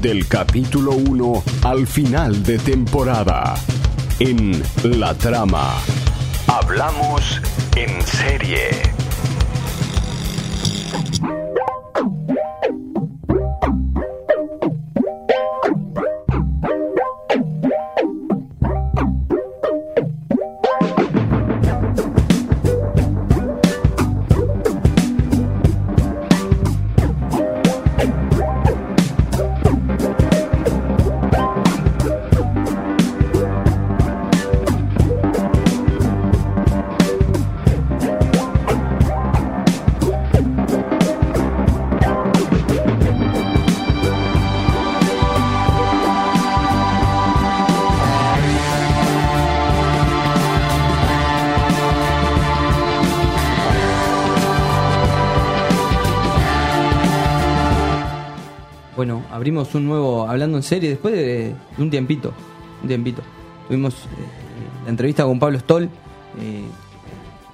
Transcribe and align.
del 0.00 0.26
capítulo 0.26 0.92
1 0.92 1.44
al 1.64 1.86
final 1.86 2.42
de 2.42 2.58
temporada. 2.58 3.54
En 4.18 4.62
La 4.82 5.14
Trama. 5.14 5.74
Hablamos 6.46 7.40
en 7.76 8.02
serie. 8.06 8.99
Abrimos 59.40 59.74
un 59.74 59.86
nuevo 59.86 60.28
Hablando 60.28 60.58
en 60.58 60.62
serie 60.62 60.90
después 60.90 61.14
de, 61.14 61.54
de 61.76 61.82
un 61.82 61.88
tiempito. 61.90 62.34
Un 62.82 62.88
tiempito. 62.88 63.22
Tuvimos 63.68 63.94
eh, 63.94 63.98
la 64.84 64.90
entrevista 64.90 65.24
con 65.24 65.38
Pablo 65.38 65.58
Stoll, 65.58 65.84
eh, 65.84 66.62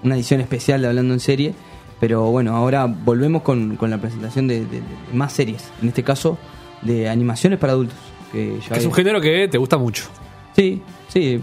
una 0.03 0.17
edición 0.17 0.41
especial 0.41 0.83
de 0.83 0.89
Hablando 0.89 1.15
en 1.15 1.21
serie. 1.21 1.55
Pero 2.01 2.29
bueno, 2.33 2.57
ahora 2.57 2.87
volvemos 2.87 3.43
con, 3.43 3.77
con 3.77 3.89
la 3.91 3.99
presentación 3.99 4.49
de, 4.49 4.61
de- 4.67 4.81
de 4.81 4.83
más 5.15 5.33
series. 5.33 5.65
En 5.81 5.89
este 5.89 6.03
caso, 6.03 6.37
de 6.83 7.09
animaciones 7.09 7.59
para 7.61 7.73
adultos. 7.75 7.97
Que 8.33 8.59
ya 8.61 8.75
Que 8.75 8.81
es 8.81 8.87
un 8.87 8.93
género 8.93 9.21
que 9.21 9.47
te 9.49 9.57
gusta 9.57 9.79
mucho. 9.79 10.03
Sí, 10.57 10.83
sí, 11.09 11.41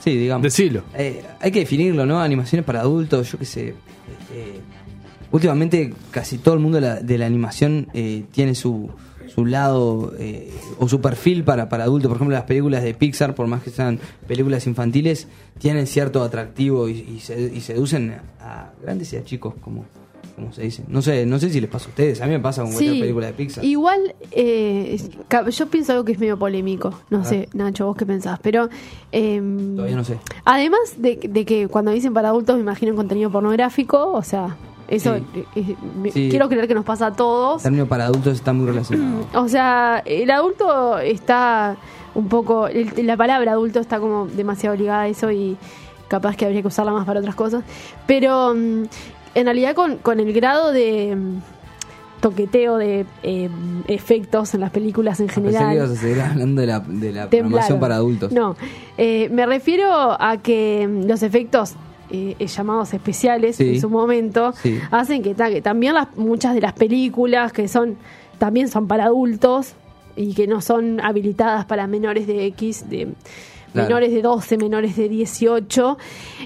sí, 0.00 0.16
digamos. 0.16 0.42
Decilo. 0.44 0.82
Eh, 0.94 1.22
hay 1.40 1.50
que 1.52 1.60
definirlo, 1.60 2.06
¿no? 2.06 2.20
Animaciones 2.20 2.64
para 2.64 2.80
adultos, 2.80 3.30
yo 3.32 3.38
qué 3.38 3.44
sé. 3.44 3.74
últimamente 5.30 5.92
casi 6.10 6.38
todo 6.38 6.54
el 6.54 6.60
mundo 6.60 6.80
de 6.80 7.02
la, 7.02 7.18
la 7.18 7.26
animación 7.26 7.88
eh, 7.94 8.24
tiene 8.32 8.54
su, 8.54 8.88
su 9.28 9.46
lado 9.46 10.12
eh, 10.18 10.50
o 10.78 10.88
su 10.88 11.00
perfil 11.00 11.44
para, 11.44 11.68
para 11.68 11.84
adultos. 11.84 12.08
Por 12.08 12.16
ejemplo, 12.16 12.34
las 12.36 12.44
películas 12.44 12.82
de 12.82 12.94
Pixar, 12.94 13.34
por 13.34 13.46
más 13.46 13.62
que 13.62 13.70
sean 13.70 13.98
películas 14.26 14.66
infantiles, 14.66 15.28
tienen 15.58 15.86
cierto 15.86 16.22
atractivo 16.22 16.88
y, 16.88 16.92
y 17.16 17.20
se- 17.20 17.52
y 17.54 17.60
seducen 17.60 18.16
a 18.40 18.70
grandes 18.82 19.12
y 19.12 19.16
a 19.16 19.24
chicos, 19.24 19.54
como, 19.60 19.84
como 20.36 20.52
se 20.52 20.62
dice. 20.62 20.82
No 20.88 21.00
sé, 21.02 21.26
no 21.26 21.38
sé 21.38 21.50
si 21.50 21.60
les 21.60 21.70
pasa 21.70 21.86
a 21.86 21.88
ustedes, 21.88 22.20
a 22.20 22.26
mí 22.26 22.32
me 22.32 22.40
pasa 22.40 22.62
con 22.62 22.72
cualquier 22.72 22.94
Sí, 22.94 23.00
película 23.00 23.26
de 23.28 23.32
Pixar. 23.32 23.64
igual 23.64 24.14
eh, 24.32 24.98
yo 25.50 25.66
pienso 25.68 25.92
algo 25.92 26.04
que 26.04 26.12
es 26.12 26.18
medio 26.18 26.38
polémico. 26.38 26.92
No 27.10 27.24
sé, 27.24 27.48
Nacho, 27.54 27.86
vos 27.86 27.96
qué 27.96 28.04
pensás, 28.06 28.38
pero... 28.42 28.68
em, 29.12 29.76
Todavía 29.76 29.96
no 29.96 30.04
sé. 30.04 30.18
Además 30.44 30.80
de, 30.98 31.16
de 31.28 31.44
que 31.44 31.68
cuando 31.68 31.90
dicen 31.92 32.12
para 32.14 32.28
adultos 32.30 32.56
me 32.56 32.62
imagino 32.62 32.94
contenido 32.94 33.30
pornográfico, 33.30 34.12
o 34.12 34.22
sea, 34.22 34.56
eso 34.88 35.16
Sí. 35.16 35.44
eh, 35.56 35.76
me- 36.02 36.10
Sí. 36.10 36.28
quiero 36.30 36.48
creer 36.48 36.68
que 36.68 36.74
nos 36.74 36.84
pasa 36.84 37.06
a 37.06 37.12
todos. 37.12 37.56
El 37.58 37.62
término 37.64 37.86
para 37.86 38.06
adultos 38.06 38.34
está 38.34 38.52
muy 38.52 38.66
relacionado. 38.66 39.26
O 39.34 39.48
sea, 39.48 40.02
el 40.04 40.30
adulto 40.30 40.98
está 40.98 41.76
un 42.14 42.28
poco, 42.28 42.68
el- 42.68 42.92
la 43.06 43.16
palabra 43.16 43.52
adulto 43.52 43.80
está 43.80 43.98
como 43.98 44.26
demasiado 44.26 44.76
ligada 44.76 45.02
a 45.02 45.08
eso 45.08 45.30
y 45.30 45.56
capaz 46.08 46.36
que 46.36 46.44
habría 46.44 46.60
que 46.62 46.68
usarla 46.68 46.92
más 46.92 47.06
para 47.06 47.20
otras 47.20 47.34
cosas. 47.34 47.64
Pero 48.06 48.54
mm, 48.54 48.82
en 49.34 49.44
realidad 49.46 49.74
con, 49.74 49.96
con 49.96 50.20
el 50.20 50.32
grado 50.32 50.70
de 50.70 51.16
mm, 51.16 51.38
toqueteo 52.20 52.76
de 52.78 53.04
eh, 53.22 53.50
efectos 53.88 54.54
en 54.54 54.60
las 54.60 54.70
películas 54.70 55.20
en 55.20 55.26
que 55.26 55.34
general. 55.34 55.74
ibas 55.76 55.90
a 55.90 55.96
seguir 55.96 56.20
hablando 56.22 56.60
de 56.60 56.66
la, 56.66 56.80
de 56.80 57.12
la 57.12 57.28
programación 57.28 57.80
para 57.80 57.96
adultos. 57.96 58.32
No, 58.32 58.56
eh, 58.96 59.28
me 59.30 59.44
refiero 59.44 60.16
a 60.18 60.36
que 60.38 60.86
mm, 60.88 61.06
los 61.06 61.22
efectos 61.22 61.74
eh, 62.14 62.36
eh, 62.38 62.46
llamados 62.46 62.94
especiales 62.94 63.56
Sí. 63.56 63.74
en 63.74 63.80
su 63.80 63.88
momento 63.90 64.52
Sí. 64.62 64.78
hacen 64.90 65.22
que, 65.22 65.34
ta- 65.34 65.50
que 65.50 65.60
también 65.62 65.94
las, 65.94 66.16
muchas 66.16 66.54
de 66.54 66.60
las 66.60 66.72
películas 66.74 67.52
que 67.52 67.66
son 67.68 67.96
también 68.38 68.68
son 68.68 68.86
para 68.88 69.04
adultos 69.06 69.74
y 70.16 70.34
que 70.34 70.46
no 70.46 70.60
son 70.60 71.00
habilitadas 71.00 71.64
para 71.64 71.86
menores 71.86 72.26
de 72.26 72.46
X, 72.46 72.88
de 72.88 73.08
Claro. 73.72 73.88
menores 73.88 74.12
de 74.12 74.22
12, 74.22 74.56
menores 74.56 74.94
de 74.96 75.08
18, 75.08 75.98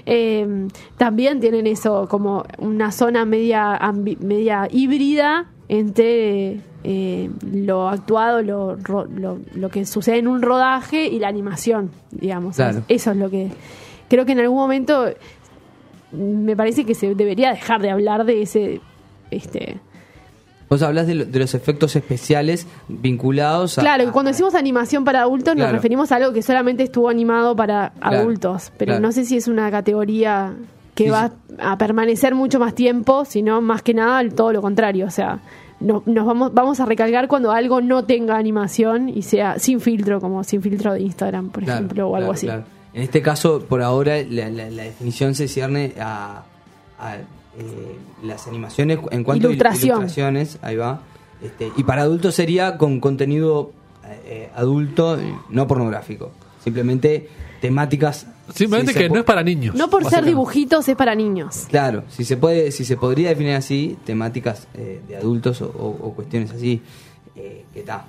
eh, 0.07 0.67
también 0.97 1.39
tienen 1.39 1.67
eso 1.67 2.07
como 2.09 2.43
una 2.57 2.91
zona 2.91 3.23
media, 3.25 3.77
ambi- 3.79 4.17
media 4.19 4.67
híbrida 4.71 5.45
entre 5.67 6.61
eh, 6.83 7.29
lo 7.51 7.87
actuado, 7.89 8.41
lo, 8.41 8.77
lo, 8.87 9.37
lo 9.53 9.69
que 9.69 9.85
sucede 9.85 10.17
en 10.17 10.27
un 10.27 10.41
rodaje 10.41 11.05
y 11.07 11.19
la 11.19 11.27
animación, 11.27 11.91
digamos. 12.09 12.55
Claro. 12.55 12.81
Eso 12.87 13.11
es 13.11 13.17
lo 13.17 13.29
que 13.29 13.51
creo 14.09 14.25
que 14.25 14.31
en 14.31 14.39
algún 14.39 14.57
momento 14.57 15.05
me 16.11 16.55
parece 16.55 16.85
que 16.85 16.95
se 16.95 17.13
debería 17.15 17.51
dejar 17.51 17.81
de 17.81 17.89
hablar 17.91 18.25
de 18.25 18.41
ese 18.41 18.81
este 19.31 19.79
Vos 20.69 20.83
hablas 20.83 21.07
de, 21.07 21.15
lo- 21.15 21.25
de 21.25 21.39
los 21.39 21.55
efectos 21.55 21.95
especiales 21.95 22.67
vinculados 22.87 23.79
a. 23.79 23.81
Claro, 23.81 24.05
que 24.05 24.11
cuando 24.11 24.29
decimos 24.29 24.53
animación 24.53 25.03
para 25.03 25.21
adultos 25.21 25.55
nos 25.55 25.71
referimos 25.71 26.11
a 26.11 26.17
algo 26.17 26.31
que 26.31 26.43
solamente 26.43 26.83
estuvo 26.83 27.09
animado 27.09 27.55
para 27.55 27.91
Claro, 27.99 28.17
adultos, 28.19 28.71
pero 28.77 28.91
claro. 28.91 29.01
no 29.01 29.11
sé 29.11 29.25
si 29.25 29.35
es 29.37 29.47
una 29.47 29.71
categoría 29.71 30.53
que 30.93 31.05
Sí, 31.05 31.09
va 31.09 31.31
a 31.59 31.77
permanecer 31.79 32.35
mucho 32.35 32.59
más 32.59 32.75
tiempo, 32.75 33.25
sino 33.25 33.61
más 33.61 33.81
que 33.81 33.93
nada 33.95 34.27
todo 34.29 34.53
lo 34.53 34.61
contrario, 34.61 35.07
o 35.07 35.09
sea, 35.09 35.39
no- 35.79 36.03
nos 36.05 36.25
vamos 36.27 36.53
vamos 36.53 36.79
a 36.79 36.85
recalcar 36.85 37.27
cuando 37.27 37.51
algo 37.51 37.81
no 37.81 38.03
tenga 38.05 38.35
animación 38.37 39.09
y 39.09 39.23
sea 39.23 39.57
sin 39.57 39.79
filtro, 39.79 40.19
como 40.21 40.43
sin 40.43 40.61
filtro 40.61 40.93
de 40.93 41.01
Instagram, 41.01 41.49
por 41.49 41.63
ejemplo, 41.63 42.09
o 42.09 42.15
algo 42.15 42.31
claro, 42.33 42.59
así. 42.61 42.69
En 42.93 43.03
este 43.03 43.21
caso, 43.21 43.65
por 43.67 43.81
ahora, 43.81 44.17
la, 44.29 44.49
la- 44.49 44.69
la 44.69 44.83
definición 44.83 45.35
se 45.35 45.47
cierne 45.47 45.93
a, 45.99 46.43
a, 46.99 47.15
eh, 47.17 47.25
las 48.23 48.47
animaciones 48.47 48.99
en 49.11 49.23
cuanto 49.23 49.47
a 49.47 49.51
ilustraciones. 49.51 50.57
Ahí 50.61 50.75
va. 50.75 51.01
Este, 51.41 51.71
y 51.77 51.83
para 51.83 52.01
adultos 52.01 52.35
sería 52.35 52.77
con 52.77 52.99
contenido 52.99 53.71
eh, 54.25 54.49
adulto, 54.55 55.19
eh, 55.19 55.33
no 55.49 55.67
pornográfico. 55.67 56.31
Simplemente 56.63 57.29
temáticas. 57.61 58.25
Simplemente 58.53 58.93
si 58.93 58.99
que 58.99 59.09
no 59.09 59.19
es 59.19 59.23
para 59.23 59.43
niños. 59.43 59.75
No 59.75 59.89
por 59.89 60.03
ser 60.09 60.25
dibujitos 60.25 60.87
es 60.89 60.95
para 60.95 61.13
niños. 61.13 61.67
Claro, 61.69 62.03
si 62.09 62.25
se 62.25 62.35
puede, 62.37 62.71
si 62.71 62.83
se 62.85 62.97
podría 62.97 63.29
definir 63.29 63.53
así, 63.53 63.97
temáticas 64.05 64.67
eh, 64.73 64.99
de 65.07 65.15
adultos 65.17 65.61
o, 65.61 65.67
o- 65.67 66.07
o 66.07 66.13
cuestiones 66.15 66.49
así, 66.51 66.81
eh, 67.35 67.65
que 67.73 67.81
está, 67.81 68.05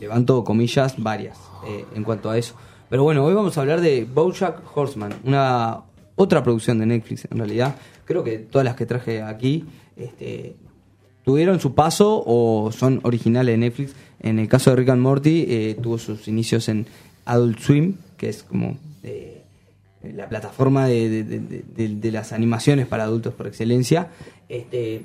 levanto 0.00 0.44
comillas 0.44 0.94
varias 0.98 1.36
eh, 1.66 1.84
en 1.94 2.04
cuanto 2.04 2.30
a 2.30 2.38
eso. 2.38 2.54
Pero 2.90 3.02
bueno, 3.02 3.24
hoy 3.24 3.34
vamos 3.34 3.56
a 3.56 3.62
hablar 3.62 3.80
de 3.80 4.04
BoJack 4.04 4.76
Horseman, 4.76 5.14
una 5.24 5.80
otra 6.16 6.42
producción 6.42 6.78
de 6.78 6.86
Netflix 6.86 7.26
en 7.30 7.38
realidad. 7.38 7.76
Creo 8.04 8.22
que 8.22 8.38
todas 8.38 8.64
las 8.64 8.76
que 8.76 8.86
traje 8.86 9.22
aquí 9.22 9.64
este, 9.96 10.56
tuvieron 11.24 11.60
su 11.60 11.74
paso 11.74 12.22
o 12.26 12.70
son 12.72 13.00
originales 13.02 13.54
de 13.54 13.58
Netflix. 13.58 13.94
En 14.20 14.38
el 14.38 14.48
caso 14.48 14.70
de 14.70 14.76
Rick 14.76 14.90
and 14.90 15.02
Morty, 15.02 15.46
eh, 15.48 15.78
tuvo 15.82 15.98
sus 15.98 16.28
inicios 16.28 16.68
en 16.68 16.86
Adult 17.24 17.58
Swim, 17.58 17.96
que 18.18 18.28
es 18.28 18.42
como 18.42 18.76
eh, 19.02 19.42
la 20.02 20.28
plataforma 20.28 20.86
de, 20.86 22.10
las 22.12 22.32
animaciones 22.32 22.86
para 22.86 23.04
adultos 23.04 23.32
por 23.32 23.46
excelencia. 23.46 24.08
Este, 24.48 25.02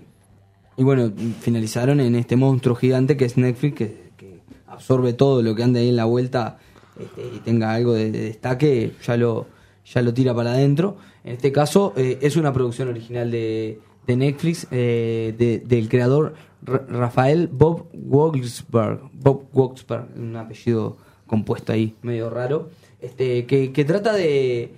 y 0.75 0.84
bueno, 0.84 1.12
finalizaron 1.39 2.01
en 2.01 2.16
este 2.16 2.35
monstruo 2.35 2.75
gigante 2.75 3.16
que 3.16 3.25
es 3.25 3.38
Netflix, 3.38 3.75
que, 3.75 4.09
que 4.18 4.39
absorbe 4.68 5.13
todo 5.13 5.42
lo 5.42 5.56
que 5.56 5.63
ande 5.63 5.80
ahí 5.80 5.89
en 5.89 5.95
la 5.95 6.06
vuelta 6.06 6.59
este, 7.00 7.22
y 7.36 7.40
tenga 7.40 7.74
algo 7.74 7.94
de, 7.94 8.12
de 8.12 8.22
destaque, 8.22 8.94
ya 9.06 9.18
lo, 9.18 9.48
ya 9.86 10.01
lo 10.01 10.13
tira 10.13 10.34
para 10.34 10.51
adentro. 10.51 10.98
En 11.24 11.34
este 11.34 11.51
caso, 11.51 11.94
eh, 11.98 12.18
es 12.22 12.36
una 12.38 12.51
producción 12.54 12.88
original 12.90 13.30
de, 13.31 13.80
de 14.07 14.16
Netflix, 14.16 14.68
eh, 14.72 15.34
de- 15.38 15.60
del 15.60 15.88
creador 15.90 16.34
Ra- 16.63 16.86
Rafael 16.90 17.48
Bob 17.51 17.88
Wogsberg. 17.94 19.00
Bob 19.13 19.44
Wogsberg, 19.54 20.07
un 20.18 20.36
apellido 20.36 20.98
compuesto 21.28 21.72
ahí, 21.74 21.96
medio 22.01 22.30
raro. 22.30 22.69
Este, 23.02 23.45
que, 23.45 23.72
que 23.72 23.86
trata 23.86 24.13
de, 24.13 24.74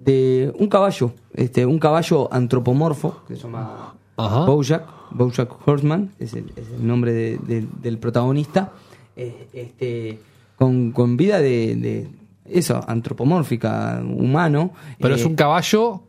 de 0.00 0.52
un 0.58 0.68
caballo, 0.68 1.12
este, 1.34 1.64
un 1.64 1.78
caballo 1.78 2.28
antropomorfo, 2.32 3.22
que 3.26 3.36
se 3.36 3.42
llama 3.42 3.94
Ajá. 4.16 4.44
Bojack, 4.44 4.86
Bojack 5.12 5.66
Horseman, 5.68 6.12
es 6.18 6.34
el, 6.34 6.52
es 6.56 6.68
el 6.70 6.86
nombre 6.86 7.12
de- 7.12 7.38
de- 7.38 7.66
del 7.82 7.98
protagonista, 7.98 8.72
eh, 9.16 9.46
este, 9.54 10.18
con, 10.56 10.92
con 10.92 11.16
vida 11.16 11.38
de, 11.40 11.76
de 11.76 12.08
eso, 12.46 12.82
antropomórfica, 12.86 14.02
humano. 14.04 14.72
Pero 15.00 15.14
Eh, 15.14 15.18
es 15.18 15.24
un 15.24 15.34
caballo. 15.34 16.02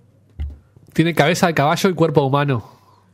Tiene 0.93 1.13
cabeza 1.13 1.47
de 1.47 1.53
caballo 1.53 1.89
y 1.89 1.93
cuerpo 1.93 2.23
humano. 2.23 2.63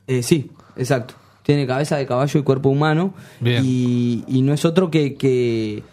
eh, 0.07 0.23
sí, 0.23 0.51
exacto, 0.77 1.15
tiene 1.43 1.67
cabeza 1.67 1.97
de 1.97 2.05
caballo 2.05 2.39
y 2.39 2.43
cuerpo 2.43 2.69
humano. 2.69 3.13
Y, 3.43 4.23
y 4.27 4.41
no 4.41 4.53
es 4.53 4.63
otro 4.65 4.89
que, 4.89 5.15
que, 5.15 5.83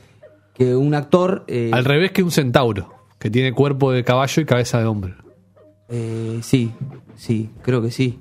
que 0.55 0.77
un 0.77 0.95
actor. 0.95 1.45
eh, 1.49 1.71
Al 1.73 1.85
revés 1.85 2.13
que 2.13 2.23
un 2.23 2.31
centauro, 2.31 2.95
que 3.19 3.31
tiene 3.31 3.53
cuerpo 3.53 3.91
de 3.93 4.05
caballo 4.05 4.41
y 4.43 4.45
cabeza 4.45 4.79
de 4.79 4.87
hombre. 4.87 5.15
Eh, 5.89 6.39
sí, 6.43 6.71
sí, 7.17 7.51
creo 7.63 7.83
que 7.83 7.91
sí. 7.91 8.19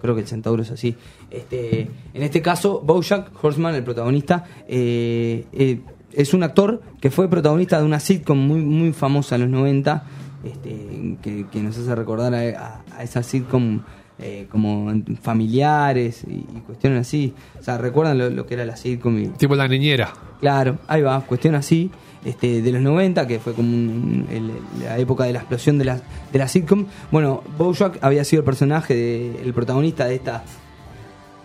Creo 0.00 0.14
que 0.14 0.20
el 0.20 0.28
centauro 0.28 0.62
es 0.62 0.70
así. 0.70 0.94
Este, 1.28 1.80
en 2.14 2.22
este 2.22 2.40
caso, 2.40 2.80
Bojack 2.84 3.32
Horseman, 3.42 3.74
el 3.74 3.82
protagonista, 3.82 4.44
eh, 4.68 5.44
eh, 5.52 5.80
es 6.12 6.34
un 6.34 6.42
actor 6.42 6.82
que 7.00 7.10
fue 7.10 7.28
protagonista 7.28 7.78
de 7.78 7.84
una 7.84 8.00
sitcom 8.00 8.38
muy, 8.38 8.60
muy 8.60 8.92
famosa 8.92 9.34
en 9.36 9.42
los 9.42 9.50
90, 9.50 10.04
este, 10.44 11.16
que, 11.22 11.46
que 11.50 11.62
nos 11.62 11.76
hace 11.78 11.94
recordar 11.94 12.34
a, 12.34 12.38
a- 12.38 12.82
a 12.98 13.02
esa 13.02 13.22
sitcom 13.22 13.80
eh, 14.20 14.46
como 14.50 14.90
familiares 15.22 16.24
y, 16.26 16.32
y 16.34 16.62
cuestiones 16.66 17.00
así. 17.02 17.32
O 17.60 17.62
sea, 17.62 17.78
¿recuerdan 17.78 18.18
lo, 18.18 18.30
lo 18.30 18.46
que 18.46 18.54
era 18.54 18.64
la 18.64 18.76
sitcom? 18.76 19.18
Y, 19.18 19.26
Tipo 19.28 19.54
la 19.54 19.68
niñera. 19.68 20.12
Claro, 20.40 20.78
ahí 20.88 21.02
va, 21.02 21.20
cuestión 21.20 21.54
así, 21.54 21.90
este, 22.24 22.62
de 22.62 22.72
los 22.72 22.82
90, 22.82 23.26
que 23.26 23.38
fue 23.38 23.52
como 23.52 23.68
un- 23.68 24.26
el- 24.30 24.50
la 24.84 24.98
época 24.98 25.24
de 25.24 25.32
la 25.32 25.40
explosión 25.40 25.78
de 25.78 25.84
la, 25.84 26.00
de 26.32 26.38
la 26.38 26.48
sitcom. 26.48 26.86
Bueno, 27.12 27.42
Bojack 27.56 27.98
había 28.02 28.24
sido 28.24 28.40
el 28.40 28.44
personaje, 28.44 28.94
de- 28.94 29.42
el 29.42 29.52
protagonista 29.54 30.06
de 30.06 30.16
esta, 30.16 30.42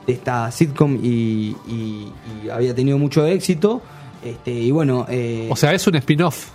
de 0.07 0.13
esta 0.13 0.49
sitcom 0.51 0.95
y, 1.03 1.55
y- 1.67 2.11
y 2.45 2.49
había 2.49 2.73
tenido 2.73 2.97
mucho 2.97 3.25
éxito. 3.25 3.81
Este, 4.23 4.51
y 4.51 4.71
bueno, 4.71 5.05
eh, 5.09 5.47
O 5.51 5.55
sea, 5.55 5.73
es 5.73 5.85
un 5.87 5.95
spin-off. 5.95 6.49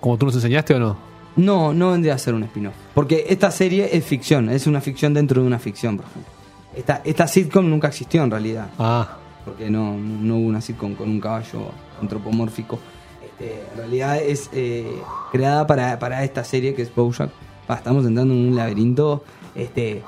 Como 0.00 0.16
tú 0.16 0.26
nos 0.26 0.34
enseñaste 0.34 0.74
o 0.74 0.78
no. 0.78 0.96
no, 1.36 1.74
no 1.74 1.92
vendría 1.92 2.14
a 2.14 2.18
ser 2.18 2.34
un 2.34 2.42
spin-off. 2.44 2.74
Porque 2.94 3.26
esta 3.28 3.50
serie 3.50 3.90
es 3.92 4.04
ficción, 4.04 4.48
es 4.48 4.66
una 4.66 4.80
ficción 4.80 5.12
dentro 5.12 5.42
de 5.42 5.46
una 5.46 5.58
ficción, 5.58 5.96
por 5.96 6.06
ejemplo. 6.06 6.32
Esta, 6.74 7.02
esta 7.04 7.26
sitcom 7.26 7.68
nunca 7.68 7.88
existió 7.88 8.22
en 8.22 8.30
realidad. 8.30 8.68
Ah, 8.78 9.16
porque 9.44 9.68
no, 9.70 9.96
no 9.98 10.36
hubo 10.36 10.46
una 10.46 10.60
sitcom 10.60 10.94
con 10.94 11.08
un 11.10 11.20
caballo 11.20 11.70
antropomórfico. 12.00 12.78
Este, 13.24 13.62
en 13.72 13.76
realidad 13.76 14.18
es 14.22 14.48
eh, 14.52 14.90
creada 15.32 15.66
para, 15.66 15.98
para 15.98 16.24
esta 16.24 16.44
serie 16.44 16.74
que 16.74 16.82
es 16.82 16.94
Bojack. 16.94 17.30
Ah, 17.68 17.74
estamos 17.74 18.06
entrando 18.06 18.34
en 18.34 18.48
un 18.48 18.56
laberinto. 18.56 19.24
Este, 19.54 20.02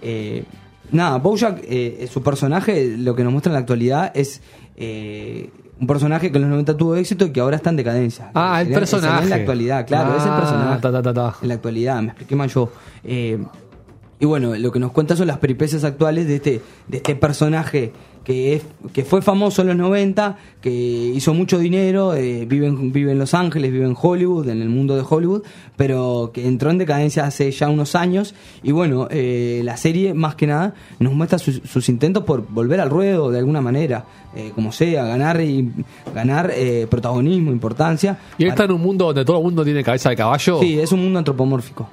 eh, 0.00 0.44
nada, 0.90 1.18
Bojack, 1.18 1.60
eh, 1.64 2.08
su 2.12 2.22
personaje, 2.22 2.96
lo 2.96 3.14
que 3.14 3.24
nos 3.24 3.32
muestra 3.32 3.50
en 3.50 3.54
la 3.54 3.60
actualidad 3.60 4.12
es 4.14 4.42
eh, 4.76 5.50
un 5.82 5.86
personaje 5.88 6.30
que 6.30 6.38
en 6.38 6.42
los 6.42 6.50
90 6.50 6.76
tuvo 6.76 6.94
éxito 6.96 7.26
y 7.26 7.30
que 7.32 7.40
ahora 7.40 7.56
está 7.56 7.68
en 7.70 7.76
decadencia. 7.76 8.30
Ah, 8.34 8.60
el 8.60 8.68
Sería- 8.68 8.78
personaje. 8.78 9.24
En 9.24 9.30
la 9.30 9.36
actualidad, 9.36 9.86
claro, 9.86 10.16
es 10.16 10.22
el 10.22 10.30
Ah, 10.30 10.36
personaje. 10.40 10.80
ta, 10.80 10.92
ta, 10.92 11.02
ta, 11.02 11.12
ta. 11.12 11.34
En 11.42 11.48
la 11.48 11.54
actualidad, 11.54 12.00
me 12.00 12.08
expliqué 12.08 12.36
mal 12.36 12.48
yo. 12.48 12.70
Eh, 13.02 13.38
y 14.20 14.24
bueno, 14.24 14.54
lo 14.56 14.70
que 14.70 14.78
nos 14.78 14.92
cuenta 14.92 15.16
son 15.16 15.26
las 15.26 15.38
peripecias 15.38 15.82
actuales 15.82 16.28
de 16.28 16.36
este, 16.36 16.62
de 16.86 16.96
este 16.98 17.16
personaje 17.16 17.92
que, 18.24 18.54
es, 18.54 18.62
que 18.92 19.04
fue 19.04 19.22
famoso 19.22 19.62
en 19.62 19.68
los 19.68 19.76
90, 19.76 20.36
que 20.60 20.70
hizo 20.70 21.34
mucho 21.34 21.58
dinero, 21.58 22.14
eh, 22.14 22.44
vive, 22.46 22.66
en, 22.66 22.92
vive 22.92 23.12
en 23.12 23.18
Los 23.18 23.34
Ángeles, 23.34 23.72
vive 23.72 23.84
en 23.84 23.96
Hollywood, 24.00 24.48
en 24.48 24.62
el 24.62 24.68
mundo 24.68 24.96
de 24.96 25.04
Hollywood, 25.08 25.42
pero 25.76 26.30
que 26.32 26.46
entró 26.46 26.70
en 26.70 26.78
decadencia 26.78 27.24
hace 27.24 27.50
ya 27.50 27.68
unos 27.68 27.94
años. 27.94 28.34
Y 28.62 28.72
bueno, 28.72 29.08
eh, 29.10 29.62
la 29.64 29.76
serie 29.76 30.14
más 30.14 30.34
que 30.34 30.46
nada 30.46 30.74
nos 30.98 31.12
muestra 31.12 31.38
sus, 31.38 31.62
sus 31.64 31.88
intentos 31.88 32.24
por 32.24 32.46
volver 32.48 32.80
al 32.80 32.90
ruedo 32.90 33.30
de 33.30 33.38
alguna 33.38 33.60
manera, 33.60 34.04
eh, 34.34 34.52
como 34.54 34.72
sea, 34.72 35.04
ganar, 35.04 35.40
y, 35.40 35.72
ganar 36.14 36.50
eh, 36.54 36.86
protagonismo, 36.88 37.50
importancia. 37.52 38.18
¿Y 38.38 38.44
él 38.44 38.50
está 38.50 38.64
en 38.64 38.72
un 38.72 38.80
mundo 38.80 39.06
donde 39.06 39.24
todo 39.24 39.38
el 39.38 39.44
mundo 39.44 39.64
tiene 39.64 39.82
cabeza 39.82 40.10
de 40.10 40.16
caballo? 40.16 40.60
Sí, 40.60 40.78
es 40.78 40.92
un 40.92 41.00
mundo 41.00 41.18
antropomórfico. 41.18 41.88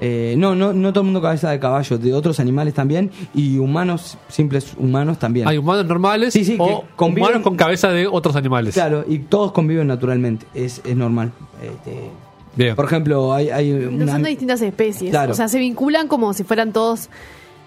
Eh, 0.00 0.34
no, 0.38 0.54
no, 0.54 0.72
no 0.72 0.92
todo 0.92 1.02
el 1.02 1.06
mundo 1.06 1.20
cabeza 1.20 1.50
de 1.50 1.60
caballo, 1.60 1.98
de 1.98 2.14
otros 2.14 2.40
animales 2.40 2.72
también 2.72 3.10
y 3.34 3.58
humanos, 3.58 4.16
simples 4.28 4.72
humanos 4.78 5.18
también. 5.18 5.46
Hay 5.46 5.58
humanos 5.58 5.84
normales 5.86 6.32
Sí, 6.32 6.44
sí, 6.44 6.56
que 6.56 6.62
o 6.62 6.84
conviven- 6.96 7.24
humanos 7.28 7.42
con 7.42 7.56
cabeza 7.56 7.88
de 7.90 8.06
otros 8.06 8.34
animales. 8.36 8.72
Claro, 8.74 9.04
y 9.06 9.18
todos 9.18 9.52
conviven 9.52 9.86
naturalmente, 9.86 10.46
es, 10.54 10.80
es 10.84 10.96
normal. 10.96 11.32
Este, 11.62 12.10
Bien. 12.56 12.74
por 12.76 12.86
ejemplo, 12.86 13.32
hay, 13.34 13.50
hay 13.50 13.70
No 13.90 14.06
son 14.10 14.22
de 14.22 14.30
distintas 14.30 14.62
especies. 14.62 15.10
Claro. 15.10 15.32
O 15.32 15.34
sea, 15.34 15.48
se 15.48 15.58
vinculan 15.58 16.08
como 16.08 16.32
si 16.32 16.44
fueran 16.44 16.72
todos 16.72 17.10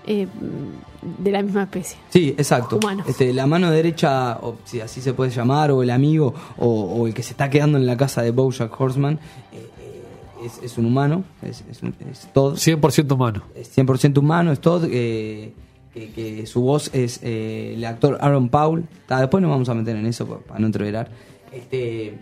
eh, 0.08 0.28
de 1.20 1.32
la 1.32 1.42
misma 1.44 1.64
especie. 1.64 1.98
Sí, 2.10 2.30
exacto. 2.38 2.78
Humanos. 2.78 3.08
Este, 3.08 3.32
la 3.32 3.46
mano 3.46 3.70
derecha, 3.70 4.38
o 4.42 4.56
si 4.66 4.82
así 4.82 5.02
se 5.02 5.14
puede 5.14 5.30
llamar, 5.32 5.70
o 5.72 5.84
el 5.84 5.90
amigo, 5.92 6.34
o, 6.58 6.68
o 6.68 7.08
el 7.08 7.14
que 7.14 7.22
se 7.24 7.32
está 7.32 7.50
quedando 7.50 7.78
en 7.78 7.86
la 7.86 7.96
casa 7.96 8.22
de 8.24 8.32
Bojack 8.32 8.80
Horseman, 8.82 9.20
eh, 9.54 9.70
es, 10.46 10.60
es 10.64 10.78
un 10.78 10.86
humano, 10.86 11.24
es, 11.42 11.64
es, 11.70 11.82
un- 11.84 11.96
es 12.12 12.28
Todd. 12.34 12.56
100% 12.56 13.12
humano. 13.14 13.44
es 13.56 13.76
100% 13.78 14.18
humano, 14.20 14.52
es 14.52 14.60
Todd, 14.60 14.86
eh, 14.90 15.54
que, 15.94 16.10
que 16.12 16.46
su 16.46 16.62
voz 16.62 16.90
es 16.94 17.20
eh, 17.24 17.74
el 17.76 17.86
actor 17.86 18.18
Aaron 18.22 18.50
Paul. 18.50 18.86
Ta, 19.08 19.20
después 19.20 19.42
nos 19.42 19.52
vamos 19.52 19.70
a 19.70 19.74
meter 19.74 19.96
en 19.96 20.06
eso 20.06 20.26
pa- 20.28 20.40
para 20.40 20.60
no 20.60 20.66
entreverar. 20.68 21.10
Este, 21.52 22.16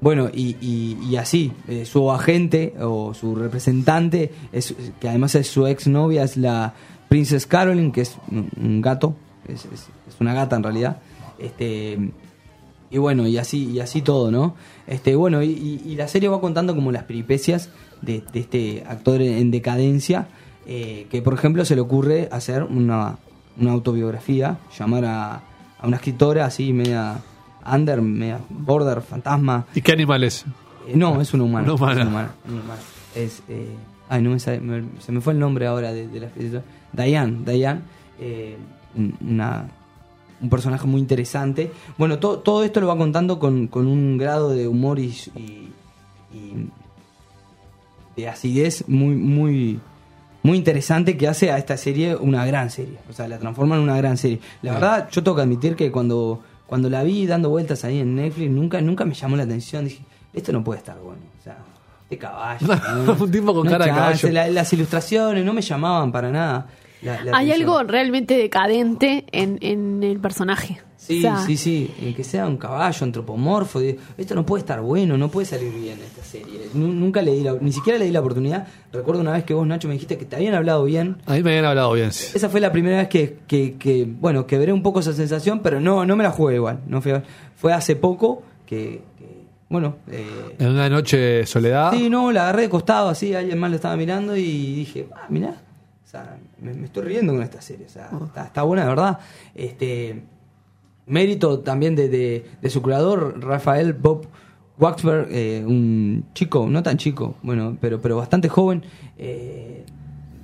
bueno, 0.00 0.28
y, 0.34 0.56
y- 0.60 0.98
y 1.08 1.16
así, 1.16 1.52
eh, 1.68 1.84
su 1.84 2.10
agente 2.10 2.74
o 2.80 3.14
su 3.14 3.34
representante, 3.36 4.32
es, 4.52 4.74
que 5.00 5.08
además 5.08 5.34
es 5.36 5.46
su 5.46 5.66
ex 5.66 5.86
novia, 5.86 6.24
es 6.24 6.36
la 6.36 6.74
Princess 7.08 7.46
Caroline, 7.46 7.92
que 7.92 8.00
es 8.00 8.16
un, 8.30 8.48
un 8.60 8.80
gato, 8.80 9.14
es, 9.46 9.64
es- 9.66 9.88
es 10.08 10.20
una 10.20 10.34
gata 10.34 10.56
en 10.56 10.62
realidad. 10.64 10.98
Este, 11.38 11.98
y 12.92 12.98
bueno, 12.98 13.26
y 13.26 13.38
así, 13.38 13.70
y 13.70 13.80
así 13.80 14.02
todo, 14.02 14.30
¿no? 14.30 14.54
Este, 14.86 15.16
bueno, 15.16 15.42
y, 15.42 15.94
la 15.96 16.06
serie 16.08 16.28
va 16.28 16.40
contando 16.40 16.74
como 16.74 16.92
las 16.92 17.04
peripecias 17.04 17.70
de, 18.02 18.22
de 18.32 18.40
este 18.40 18.84
actor 18.86 19.20
en 19.22 19.50
decadencia, 19.50 20.28
eh, 20.66 21.06
que 21.10 21.22
por 21.22 21.34
ejemplo 21.34 21.64
se 21.64 21.74
le 21.74 21.80
ocurre 21.80 22.28
hacer 22.30 22.62
una, 22.64 23.18
una 23.58 23.72
autobiografía, 23.72 24.58
llamar 24.78 25.04
a, 25.06 25.34
a 25.80 25.86
una 25.86 25.96
escritora 25.96 26.44
así, 26.44 26.72
media 26.72 27.16
under, 27.72 28.02
media 28.02 28.40
border, 28.50 29.00
fantasma. 29.02 29.66
¿Y 29.74 29.80
qué 29.80 29.92
animal 29.92 30.22
es? 30.24 30.44
Eh, 30.88 30.92
no, 30.94 31.20
es 31.20 31.32
una 31.32 31.44
humana. 31.44 31.64
Una 31.64 31.74
humana. 31.74 31.92
Es 31.92 32.00
una 32.06 32.10
humana, 32.10 32.34
una 32.48 32.60
humana. 32.62 32.80
Es, 33.14 33.42
eh, 33.48 33.68
ay, 34.08 34.22
no 34.22 34.30
me, 34.30 34.38
sale- 34.40 34.60
me- 34.60 35.00
se 35.00 35.12
me 35.12 35.20
fue 35.20 35.32
el 35.32 35.38
nombre 35.38 35.66
ahora 35.66 35.92
de, 35.92 36.08
de 36.08 36.20
la 36.20 36.26
escritora. 36.26 36.64
Diane, 36.92 37.38
Diane, 37.46 37.80
eh, 38.20 38.56
un- 38.96 39.16
una, 39.26 39.68
un 40.42 40.50
personaje 40.50 40.86
muy 40.86 41.00
interesante. 41.00 41.70
Bueno, 41.96 42.18
to- 42.18 42.38
todo 42.40 42.64
esto 42.64 42.80
lo 42.80 42.88
va 42.88 42.96
contando 42.98 43.38
con, 43.38 43.68
con 43.68 43.86
un 43.86 44.18
grado 44.18 44.50
de 44.50 44.66
humor 44.68 44.98
y, 44.98 45.14
y- 45.36 45.68
y 46.34 46.68
de 48.16 48.28
acidez 48.28 48.84
muy, 48.88 49.14
muy, 49.14 49.80
muy 50.42 50.58
interesante 50.58 51.16
que 51.16 51.28
hace 51.28 51.50
a 51.50 51.58
esta 51.58 51.76
serie 51.76 52.16
una 52.16 52.44
gran 52.44 52.70
serie. 52.70 52.98
O 53.08 53.12
sea, 53.12 53.28
la 53.28 53.38
transforma 53.38 53.76
en 53.76 53.82
una 53.82 53.96
gran 53.96 54.16
serie. 54.18 54.40
La 54.62 54.72
verdad, 54.74 55.08
yo 55.10 55.22
tengo 55.22 55.36
que 55.36 55.42
admitir 55.42 55.76
que 55.76 55.90
cuando, 55.90 56.40
cuando 56.66 56.90
la 56.90 57.02
vi 57.04 57.26
dando 57.26 57.48
vueltas 57.48 57.84
ahí 57.84 58.00
en 58.00 58.16
Netflix, 58.16 58.50
nunca, 58.50 58.80
nunca 58.80 59.04
me 59.04 59.14
llamó 59.14 59.36
la 59.36 59.44
atención. 59.44 59.84
Dije, 59.84 60.02
esto 60.34 60.52
no 60.52 60.62
puede 60.64 60.78
estar 60.78 60.98
bueno. 60.98 61.20
O 61.40 61.42
sea, 61.42 61.56
este 62.02 62.18
caballo. 62.18 62.66
¿no? 63.06 63.12
Un 63.24 63.30
tipo 63.30 63.54
con 63.54 63.64
No 63.64 63.70
cara 63.70 63.84
de 63.86 63.90
caballo. 63.92 64.30
la- 64.30 64.48
las 64.48 64.72
ilustraciones 64.72 65.44
no 65.44 65.52
me 65.52 65.62
llamaban 65.62 66.10
para 66.12 66.30
nada. 66.30 66.66
La- 67.02 67.22
la 67.24 67.36
Hay 67.36 67.50
atención. 67.50 67.60
algo 67.78 67.82
realmente 67.90 68.36
decadente 68.36 69.24
en, 69.32 69.58
en 69.60 70.02
el 70.02 70.18
personaje. 70.20 70.80
Sí, 70.96 71.18
O 71.18 71.22
sea, 71.22 71.38
sí, 71.38 71.56
sí, 71.56 71.90
eh, 72.00 72.14
que 72.14 72.22
sea 72.22 72.46
un 72.46 72.56
caballo 72.56 73.04
antropomorfo. 73.04 73.80
Esto 73.80 74.36
no 74.36 74.46
puede 74.46 74.60
estar 74.60 74.80
bueno, 74.80 75.18
no 75.18 75.28
puede 75.32 75.46
salir 75.46 75.72
bien 75.72 75.98
esta 75.98 76.22
serie. 76.22 76.68
Nu- 76.74 76.92
Nunca 76.92 77.20
le 77.22 77.32
di 77.32 77.42
la, 77.42 77.54
ni 77.60 77.72
siquiera 77.72 77.98
le 77.98 78.04
di 78.04 78.12
la 78.12 78.20
oportunidad. 78.20 78.68
Recuerdo 78.92 79.20
una 79.20 79.32
vez 79.32 79.42
que 79.42 79.52
vos, 79.52 79.66
Nacho, 79.66 79.88
me 79.88 79.94
dijiste 79.94 80.16
que 80.16 80.26
te 80.26 80.36
habían 80.36 80.54
hablado 80.54 80.84
bien. 80.84 81.16
A 81.26 81.32
mí 81.34 81.42
me 81.42 81.50
habían 81.50 81.64
hablado 81.64 81.92
bien. 81.94 82.12
sí. 82.12 82.30
Esa 82.36 82.48
fue 82.48 82.60
la 82.60 82.70
primera 82.70 82.98
vez 82.98 83.08
que, 83.08 83.38
que, 83.48 83.74
que, 83.78 84.06
bueno, 84.08 84.46
quebré 84.46 84.72
un 84.72 84.82
poco 84.84 85.00
esa 85.00 85.12
sensación, 85.12 85.58
pero 85.60 85.80
no, 85.80 86.06
no 86.06 86.14
me 86.14 86.22
la 86.22 86.30
jugué 86.30 86.54
igual. 86.54 86.78
No 86.86 87.02
fue, 87.02 87.20
fue 87.56 87.72
hace 87.72 87.96
poco 87.96 88.44
que, 88.64 89.02
que, 89.18 89.26
bueno, 89.70 89.96
eh, 90.08 90.54
En 90.60 90.68
una 90.68 90.88
noche 90.88 91.16
de 91.16 91.46
soledad. 91.46 91.90
Sí, 91.92 92.08
no, 92.10 92.30
la 92.30 92.42
agarré 92.44 92.62
de 92.62 92.68
costado 92.68 93.08
así, 93.08 93.34
alguien 93.34 93.58
más 93.58 93.70
lo 93.70 93.74
estaba 93.76 93.96
mirando 93.96 94.36
y 94.36 94.42
dije, 94.76 95.08
ah, 95.16 95.26
mirá, 95.30 95.60
sea, 96.12 96.38
me, 96.60 96.74
me 96.74 96.84
estoy 96.86 97.04
riendo 97.04 97.32
con 97.32 97.42
esta 97.42 97.60
serie, 97.60 97.86
o 97.86 97.88
sea, 97.88 98.10
está, 98.26 98.44
está 98.46 98.62
buena 98.62 98.82
de 98.84 98.88
verdad. 98.88 99.18
Este, 99.54 100.22
mérito 101.06 101.60
también 101.60 101.94
de, 101.96 102.08
de- 102.08 102.44
de 102.60 102.70
su 102.70 102.82
creador, 102.82 103.42
Rafael 103.42 103.92
Bob 103.92 104.26
Waxberg, 104.78 105.28
eh, 105.30 105.64
un 105.66 106.24
chico, 106.34 106.66
no 106.68 106.82
tan 106.82 106.96
chico, 106.96 107.36
bueno, 107.42 107.76
pero, 107.80 108.00
pero 108.00 108.16
bastante 108.16 108.48
joven, 108.48 108.82
eh, 109.18 109.84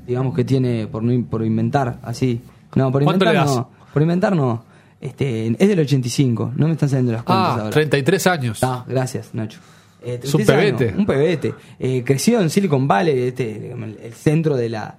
digamos 0.07 0.35
que 0.35 0.45
tiene, 0.45 0.87
por, 0.87 1.03
por 1.27 1.45
inventar, 1.45 1.99
así, 2.03 2.41
no, 2.75 2.91
por 2.93 3.03
¿Cuánto 3.05 3.25
inventar 3.25 3.47
no, 3.47 3.71
por 3.93 4.03
inventar 4.03 4.37
no, 4.37 4.65
este, 5.01 5.49
es 5.49 5.69
del 5.69 5.81
85, 5.81 6.53
no 6.57 6.67
me 6.67 6.73
están 6.73 6.89
saliendo 6.89 7.13
las 7.13 7.23
cuentas 7.23 7.47
Ah, 7.49 7.59
ahora. 7.61 7.71
33 7.71 8.27
años. 8.27 8.59
Ah, 8.63 8.85
gracias, 8.87 9.31
Nacho. 9.35 9.61
Eh, 10.03 10.21
Es 10.23 10.33
un 10.35 10.45
36 10.45 10.51
años, 10.51 10.79
pebete. 10.79 10.99
un 10.99 11.07
pebete. 11.07 11.55
Eh, 11.79 12.03
creció 12.05 12.41
en 12.41 12.51
Silicon 12.51 12.87
Valley, 12.87 13.19
este, 13.29 13.73
el 13.73 14.13
centro 14.13 14.57
de 14.57 14.69
la, 14.69 14.97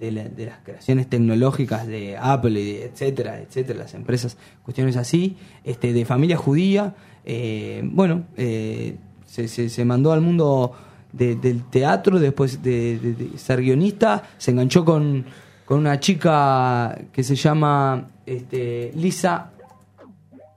de, 0.00 0.12
la- 0.12 0.28
de 0.28 0.46
las 0.46 0.58
creaciones 0.64 1.08
tecnológicas 1.08 1.86
de 1.86 2.16
Apple, 2.16 2.60
y 2.60 2.72
de 2.72 2.84
etcétera, 2.86 3.40
etcétera, 3.40 3.80
las 3.80 3.94
empresas, 3.94 4.36
cuestiones 4.64 4.96
así, 4.96 5.36
este, 5.64 5.92
de 5.92 6.04
familia 6.04 6.36
judía. 6.36 6.94
eh, 7.24 7.82
bueno, 7.84 8.24
eh, 8.36 8.96
se, 9.26 9.48
se- 9.48 9.68
se 9.68 9.84
mandó 9.84 10.12
al 10.12 10.20
mundo 10.22 10.72
de- 11.12 11.36
del 11.36 11.64
teatro 11.64 12.18
después 12.18 12.62
de, 12.62 13.30
ser 13.36 13.60
guionista, 13.60 14.22
se 14.38 14.50
enganchó 14.52 14.84
con, 14.84 15.24
con 15.66 15.78
una 15.80 16.00
chica 16.00 16.96
que 17.12 17.22
se 17.22 17.34
llama 17.34 18.08
este, 18.24 18.92
Lisa. 18.94 19.50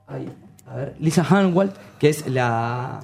ay, 0.06 0.28
a 0.66 0.76
ver, 0.76 0.94
Lisa 1.00 1.22
Hanwald, 1.28 1.72
que 1.98 2.08
es 2.10 2.26
la, 2.28 3.00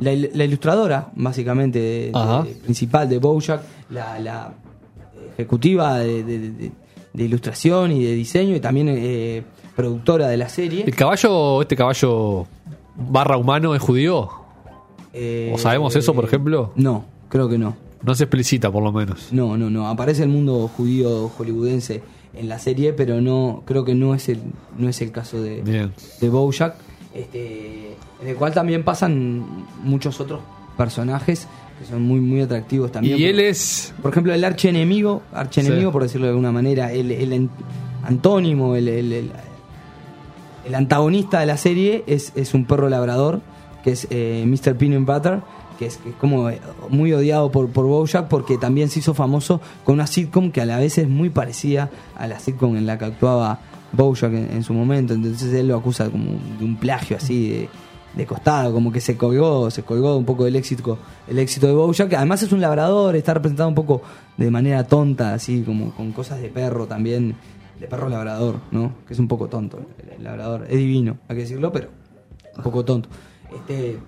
la, 0.00 0.12
il- 0.12 0.30
la 0.34 0.44
ilustradora, 0.44 1.10
básicamente, 1.14 1.78
de- 1.78 2.10
Ajá. 2.14 2.42
de- 2.42 2.54
principal 2.54 3.08
de 3.08 3.18
Bojack, 3.18 3.62
la, 3.90 4.18
la 4.18 4.52
ejecutiva 5.38 5.98
de, 6.00 6.24
de- 6.24 6.38
de- 6.50 6.72
de 7.14 7.24
ilustración 7.24 7.90
y 7.92 8.04
de 8.04 8.12
diseño, 8.14 8.54
y 8.54 8.60
también 8.60 8.88
eh, 8.90 9.42
productora 9.74 10.28
de 10.28 10.36
la 10.36 10.48
serie. 10.48 10.84
¿El 10.86 10.94
caballo, 10.94 11.62
este 11.62 11.74
caballo 11.74 12.46
barra 12.96 13.36
humano 13.36 13.74
es 13.74 13.80
judío? 13.80 14.28
Eh, 15.14 15.50
¿O 15.54 15.58
sabemos 15.58 15.96
eso, 15.96 16.12
por 16.14 16.24
ejemplo? 16.24 16.72
No, 16.76 17.04
creo 17.28 17.48
que 17.48 17.56
no. 17.58 17.74
No 18.04 18.14
se 18.14 18.24
explicita, 18.24 18.70
por 18.70 18.82
lo 18.84 18.92
menos. 18.92 19.32
No, 19.32 19.56
no, 19.56 19.70
no. 19.70 19.88
Aparece 19.88 20.22
el 20.22 20.28
mundo 20.28 20.68
judío 20.76 21.28
hollywoodense 21.30 22.02
en 22.34 22.48
la 22.48 22.58
serie, 22.58 22.92
pero 22.92 23.20
no 23.20 23.62
creo 23.64 23.84
que 23.84 23.94
no 23.94 24.14
es 24.14 24.28
el 24.28 24.38
no 24.76 24.88
es 24.88 25.00
el 25.00 25.10
caso 25.10 25.42
de, 25.42 25.62
Bien. 25.62 25.92
de 26.20 26.28
Bojack, 26.28 26.74
este, 27.14 27.96
en 28.22 28.28
el 28.28 28.36
cual 28.36 28.52
también 28.52 28.84
pasan 28.84 29.44
muchos 29.82 30.20
otros 30.20 30.40
personajes 30.78 31.46
que 31.78 31.84
son 31.84 32.02
muy 32.02 32.20
muy 32.20 32.40
atractivos 32.40 32.90
también. 32.90 33.18
Y 33.18 33.24
él 33.24 33.38
es. 33.40 33.92
por 34.00 34.10
ejemplo, 34.12 34.32
el 34.32 34.42
archienemigo, 34.44 35.22
archienemigo 35.34 35.90
Sí. 35.90 35.92
por 35.92 36.02
decirlo 36.04 36.26
de 36.26 36.30
alguna 36.30 36.50
manera, 36.52 36.90
el, 36.92 37.10
el 37.12 37.32
an- 37.34 37.50
antónimo, 38.04 38.74
el, 38.76 38.88
el- 38.88 39.30
antagonista 40.74 41.40
de 41.40 41.46
la 41.46 41.56
serie 41.56 42.04
es, 42.06 42.32
es 42.36 42.54
un 42.54 42.64
perro 42.66 42.88
labrador, 42.88 43.40
que 43.84 43.92
es 43.92 44.06
eh, 44.10 44.44
Mr. 44.46 44.76
Peanut 44.76 45.06
Butter, 45.06 45.40
que 45.78 45.86
es, 45.86 45.96
que 45.98 46.10
es 46.10 46.14
como 46.16 46.50
eh, 46.50 46.60
muy 46.90 47.12
odiado 47.12 47.50
por, 47.50 47.68
por 47.70 47.86
Bojack 47.86 48.28
porque 48.28 48.58
también 48.58 48.88
se 48.90 48.98
hizo 48.98 49.14
famoso 49.14 49.60
con 49.84 49.94
una 49.94 50.06
sitcom 50.06 50.50
que 50.50 50.60
a 50.60 50.66
la 50.66 50.78
vez 50.78 50.98
es 50.98 51.08
muy 51.08 51.30
parecida 51.30 51.90
a 52.16 52.26
la 52.26 52.38
sitcom 52.40 52.76
en 52.76 52.84
la 52.86 52.98
que 52.98 53.04
actuaba 53.06 53.60
Bojack 53.92 54.32
en, 54.32 54.50
en 54.52 54.64
su 54.64 54.74
momento. 54.74 55.14
Entonces 55.14 55.52
él 55.54 55.68
lo 55.68 55.76
acusa 55.76 56.10
como 56.10 56.32
de 56.58 56.64
un 56.64 56.76
plagio 56.76 57.16
así 57.16 57.48
de, 57.48 57.68
de 58.14 58.26
costado, 58.26 58.72
como 58.72 58.90
que 58.90 59.00
se 59.00 59.16
colgó, 59.16 59.70
se 59.70 59.82
colgó 59.82 60.16
un 60.16 60.24
poco 60.24 60.44
del 60.44 60.56
éxito, 60.56 60.98
el 61.28 61.38
éxito 61.38 61.66
de 61.66 61.74
Bojack, 61.74 62.08
que 62.08 62.16
además 62.16 62.42
es 62.42 62.52
un 62.52 62.60
labrador, 62.60 63.14
está 63.16 63.34
representado 63.34 63.68
un 63.68 63.74
poco 63.74 64.02
de 64.36 64.50
manera 64.50 64.84
tonta, 64.84 65.34
así 65.34 65.62
como 65.62 65.92
con 65.92 66.12
cosas 66.12 66.40
de 66.40 66.48
perro 66.48 66.86
también, 66.86 67.36
de 67.78 67.86
perro 67.86 68.08
labrador, 68.08 68.56
¿no? 68.70 68.92
Que 69.06 69.14
es 69.14 69.20
un 69.20 69.28
poco 69.28 69.48
tonto 69.48 69.80
el, 70.16 70.24
labrador, 70.24 70.66
es 70.68 70.78
divino, 70.78 71.18
hay 71.28 71.36
que 71.36 71.42
decirlo, 71.42 71.70
pero 71.72 71.88
un 72.56 72.62
poco 72.62 72.84
tonto. 72.84 73.08
Este, 73.54 73.98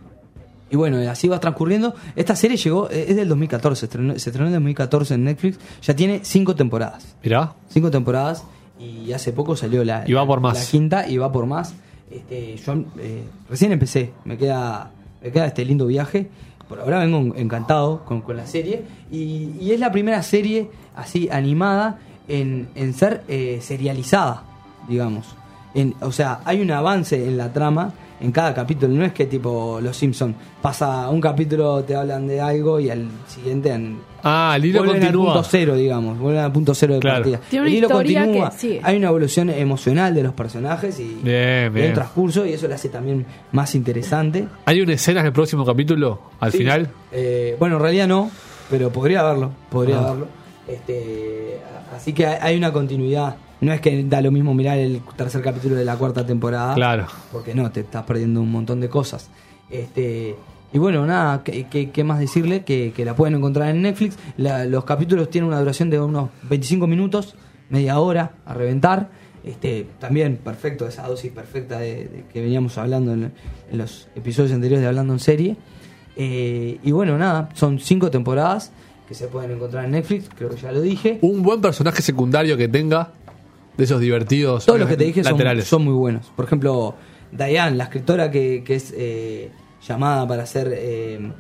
y 0.71 0.77
bueno, 0.77 0.99
así 1.11 1.29
va 1.29 1.41
transcurriendo. 1.41 1.95
Esta 2.15 2.37
serie 2.37 2.57
llegó, 2.57 2.89
eh, 2.91 3.07
es 3.09 3.17
del 3.17 3.29
2014, 3.29 3.81
se 3.81 3.87
estrenó, 3.87 4.19
se 4.19 4.31
estrenó 4.31 4.47
en 4.49 4.55
2014 4.55 5.15
en 5.15 5.25
Netflix, 5.25 5.59
ya 5.83 5.95
tiene 5.95 6.21
cinco 6.23 6.55
temporadas 6.55 7.17
Mirá. 7.23 7.55
cinco 7.69 7.91
temporadas 7.91 8.45
y 8.79 9.13
hace 9.13 9.33
poco 9.33 9.57
salió 9.57 9.85
la, 9.85 10.05
Y 10.07 10.13
va 10.15 10.27
por 10.27 10.41
más. 10.41 10.59
la 10.59 10.65
quinta 10.65 11.09
y 11.09 11.19
va 11.19 11.31
por 11.31 11.47
más. 11.47 11.75
Este, 12.11 12.57
yo 12.57 12.75
eh, 12.99 13.25
recién 13.49 13.73
empecé, 13.73 14.13
me 14.25 14.37
queda, 14.37 14.91
me 15.23 15.31
queda 15.31 15.47
este 15.47 15.65
lindo 15.65 15.87
viaje. 15.87 16.29
Por 16.69 16.81
ahora 16.81 17.01
vengo 17.01 17.35
encantado 17.37 18.05
con, 18.05 18.23
la 18.37 18.47
serie 18.47 18.83
y, 19.11 19.57
y 19.61 19.73
es 19.73 19.81
la 19.81 19.91
primera 19.91 20.23
serie 20.23 20.71
así 20.95 21.29
animada 21.31 21.99
en, 22.29 22.69
en 22.75 22.95
ser 22.95 23.23
eh, 23.29 23.59
serializada, 23.61 24.45
digamos. 24.89 25.35
En, 25.75 25.95
o 26.01 26.13
sea, 26.13 26.41
hay 26.45 26.61
un 26.61 26.71
avance 26.71 27.27
en 27.27 27.37
la 27.37 27.53
trama 27.53 27.93
en 28.21 28.33
cada 28.33 28.53
capítulo. 28.55 28.93
No 28.95 29.05
es 29.05 29.13
que 29.13 29.27
tipo 29.27 29.79
Los 29.83 29.97
Simpson 29.97 30.35
pasa 30.63 31.09
un 31.09 31.21
capítulo, 31.21 31.83
te 31.85 31.95
hablan 31.95 32.27
de 32.27 32.41
algo 32.41 32.79
y 32.81 32.91
al 32.91 33.09
siguiente 33.27 33.71
en, 33.73 33.99
Ah, 34.23 34.53
el 34.57 34.67
hilo 34.67 34.81
vuelven 34.81 34.97
al 34.97 35.03
continúa. 35.09 35.33
punto 35.33 35.49
cero, 35.51 35.75
digamos, 35.77 36.19
vuelven 36.19 36.43
al 36.43 36.53
punto 36.53 36.75
cero 36.75 36.95
de 36.95 37.01
Claro. 37.01 37.17
partida. 37.23 37.41
Tiene 37.49 37.63
una 37.63 37.71
el 37.71 37.77
hilo 37.79 37.87
historia 37.89 38.21
continúa, 38.25 38.53
que 38.61 38.81
hay 38.83 38.97
una 38.99 39.09
evolución 39.09 39.49
emocional 39.51 40.15
de 40.15 40.23
los 40.23 40.35
personajes 40.35 41.01
y 41.01 41.05
Bien, 41.23 41.67
y 41.67 41.69
bien. 41.71 41.77
hay 41.77 41.89
un 41.89 41.95
transcurso 41.95 42.45
y 42.45 42.53
eso 42.53 42.69
lo 42.69 42.75
hace 42.75 42.91
también 42.91 43.25
más 43.53 43.75
interesante. 43.75 44.47
¿Hay 44.67 44.81
una 44.83 44.93
escena 44.93 45.21
en 45.21 45.27
el 45.27 45.33
próximo 45.33 45.65
capítulo? 45.65 46.21
Al 46.39 46.53
Sí. 46.53 46.59
final. 46.59 46.89
Eh, 47.13 47.57
bueno, 47.59 47.77
en 47.77 47.83
realidad 47.83 48.09
no, 48.09 48.31
pero 48.69 48.91
podría 48.91 49.21
haberlo, 49.21 49.53
podría 49.71 49.97
Ah. 50.01 50.09
haberlo. 50.09 50.29
Este, 50.69 51.59
así 51.97 52.13
que 52.13 52.27
hay 52.27 52.57
una 52.57 52.73
continuidad. 52.73 53.37
No 53.61 53.73
es 53.73 53.81
que 53.81 54.05
da 54.05 54.21
lo 54.23 54.31
mismo 54.31 54.55
mirar 54.55 54.79
el 54.79 55.01
tercer 55.17 55.43
capítulo 55.43 55.75
de 55.77 55.85
la 55.85 55.97
cuarta 55.97 56.25
temporada. 56.25 56.75
Claro. 56.75 57.07
Porque 57.33 57.55
no, 57.55 57.71
te 57.71 57.81
estás 57.81 58.05
perdiendo 58.05 58.41
un 58.41 58.51
montón 58.51 58.81
de 58.81 58.89
cosas. 58.89 59.31
Este, 59.71 60.35
y 60.73 60.79
bueno, 60.79 61.07
nada, 61.07 61.43
¿qué, 61.45 61.67
qué- 61.69 61.91
qué 61.91 62.05
más 62.05 62.19
decirle? 62.21 62.65
Que, 62.65 62.93
que 62.97 63.05
la 63.05 63.15
pueden 63.15 63.35
encontrar 63.37 63.69
en 63.71 63.83
Netflix. 63.83 64.17
La- 64.37 64.65
los 64.65 64.85
capítulos 64.85 65.29
tienen 65.31 65.49
una 65.49 65.59
duración 65.61 65.91
de 65.91 66.01
unos 66.01 66.31
25 66.49 66.87
minutos, 66.87 67.35
media 67.69 67.99
hora, 67.99 68.33
a 68.47 68.55
reventar. 68.55 69.11
Este, 69.45 69.87
también 69.99 70.37
perfecto, 70.43 70.87
esa 70.87 71.07
dosis 71.07 71.33
perfecta 71.33 71.79
de, 71.79 72.09
de 72.09 72.25
que 72.33 72.41
veníamos 72.43 72.77
hablando 72.79 73.13
en, 73.15 73.33
en 73.71 73.79
los 73.79 74.09
episodios 74.15 74.53
anteriores 74.53 74.83
de 74.83 74.89
Hablando 74.89 75.13
en 75.15 75.19
Serie. 75.19 75.57
Eh, 76.17 76.79
y 76.83 76.91
bueno, 76.93 77.17
nada, 77.17 77.49
son 77.55 77.79
cinco 77.79 78.11
temporadas 78.11 78.73
que 79.09 79.15
se 79.15 79.27
pueden 79.29 79.51
encontrar 79.53 79.85
en 79.87 79.93
Netflix, 79.93 80.29
creo 80.37 80.51
que 80.51 80.57
ya 80.57 80.71
lo 80.73 80.81
dije. 80.83 81.19
Un 81.23 81.43
buen 81.43 81.61
personaje 81.61 82.03
secundario 82.03 82.57
que 82.57 82.69
tenga 82.69 83.13
de 83.81 83.85
esos 83.85 84.01
divertidos. 84.01 84.65
Todos 84.67 84.79
los 84.79 84.89
que 84.89 84.97
te 84.97 85.05
dije 85.05 85.23
son, 85.25 85.37
son 85.67 85.85
muy 85.85 85.95
buenos. 85.95 86.27
Por 86.37 86.45
ejemplo, 86.45 86.95
Diane, 87.33 87.77
la 87.77 87.85
escritora 87.85 88.31
que, 88.31 88.63
que 88.65 88.75
es 88.77 88.93
eh, 88.97 89.51
llamada 89.87 90.27
para 90.29 90.47
ser 90.47 90.73
eh, 90.77 91.31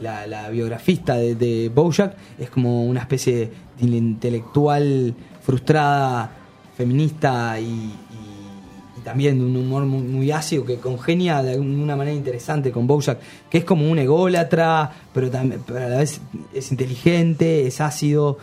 la, 0.00 0.26
la 0.26 0.48
biografista 0.50 1.16
de, 1.16 1.34
de 1.34 1.70
Bojack, 1.74 2.14
es 2.38 2.50
como 2.50 2.84
una 2.86 3.00
especie 3.00 3.50
de 3.80 3.86
intelectual 3.96 5.14
frustrada, 5.42 6.30
feminista 6.76 7.58
y, 7.58 7.64
y- 7.64 7.94
y 8.98 9.00
también 9.02 9.38
de 9.38 9.44
un 9.44 9.56
humor 9.56 9.84
muy, 9.86 10.02
muy 10.02 10.30
ácido 10.32 10.64
que 10.64 10.76
congenia 10.76 11.40
de 11.42 11.58
una 11.58 11.94
manera 11.96 12.16
interesante 12.16 12.72
con 12.72 12.86
Bojack, 12.88 13.18
que 13.48 13.58
es 13.58 13.64
como 13.64 13.88
un 13.90 13.98
ególatra, 13.98 14.90
pero, 15.14 15.30
también, 15.30 15.62
pero 15.66 15.78
a 15.86 15.88
la 15.88 15.98
vez 15.98 16.20
es 16.52 16.70
inteligente, 16.72 17.66
es 17.66 17.80
ácido 17.80 18.38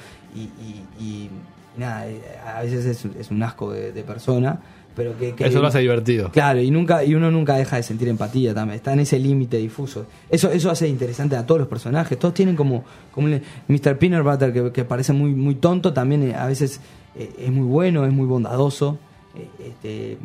y 0.99 1.29
nada, 1.77 2.07
eh, 2.07 2.21
a 2.45 2.61
veces 2.61 2.85
es, 2.85 3.05
es 3.19 3.31
un 3.31 3.41
asco 3.43 3.71
de, 3.71 3.91
de 3.91 4.03
persona, 4.03 4.59
pero 4.95 5.17
que, 5.17 5.33
que- 5.35 5.45
Eso 5.47 5.61
lo 5.61 5.67
hace 5.67 5.79
divertido. 5.79 6.31
Claro, 6.31 6.61
y 6.61 6.71
nunca 6.71 7.03
y 7.03 7.15
uno 7.15 7.29
nunca 7.31 7.55
deja 7.55 7.75
de 7.75 7.83
sentir 7.83 8.07
empatía 8.07 8.53
también. 8.53 8.77
Está 8.77 8.93
en 8.93 9.01
ese 9.01 9.19
límite 9.19 9.57
difuso. 9.57 10.05
Eso 10.29 10.49
eso 10.51 10.71
hace 10.71 10.87
interesante 10.87 11.35
a 11.35 11.45
todos 11.45 11.59
los 11.59 11.67
personajes. 11.67 12.17
Todos 12.17 12.33
tienen 12.33 12.55
como, 12.55 12.83
como 13.11 13.27
un 13.27 13.41
Mr. 13.67 13.97
Peanut 13.97 14.23
Butter 14.23 14.53
que, 14.53 14.71
que 14.71 14.85
parece 14.85 15.11
muy 15.13 15.31
muy 15.35 15.55
tonto, 15.55 15.91
también 15.93 16.23
eh, 16.23 16.35
a 16.35 16.45
veces 16.47 16.79
eh, 17.15 17.29
es 17.39 17.51
muy 17.51 17.67
bueno, 17.67 18.05
es 18.05 18.13
muy 18.13 18.25
bondadoso, 18.25 18.97
eh, 19.35 19.47
este, 19.67 20.17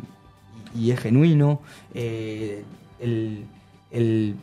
y, 0.75 0.85
y 0.87 0.91
es 0.91 0.99
genuino. 1.01 1.61
Eh, 1.93 2.63
el, 3.01 3.45
el 3.91 4.35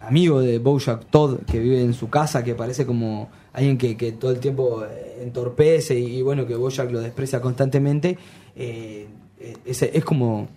amigo 0.00 0.40
de 0.40 0.58
Bojack 0.60 1.06
Todd 1.10 1.40
que 1.50 1.58
vive 1.58 1.82
en 1.82 1.94
su 1.94 2.08
casa, 2.08 2.44
que 2.44 2.54
parece 2.54 2.86
como 2.86 3.30
alguien 3.56 3.78
que, 3.78 3.96
que 3.96 4.12
todo 4.12 4.30
el 4.30 4.38
tiempo 4.38 4.84
eh, 4.84 5.06
entorpece 5.22 5.98
y, 5.98 6.20
bueno, 6.20 6.46
que 6.46 6.54
Bojack 6.54 6.90
lo 6.90 7.00
desprecia 7.00 7.40
constantemente, 7.40 8.18
eh, 8.54 9.06
eh, 9.40 9.56
es, 9.64 10.04
como 10.04 10.48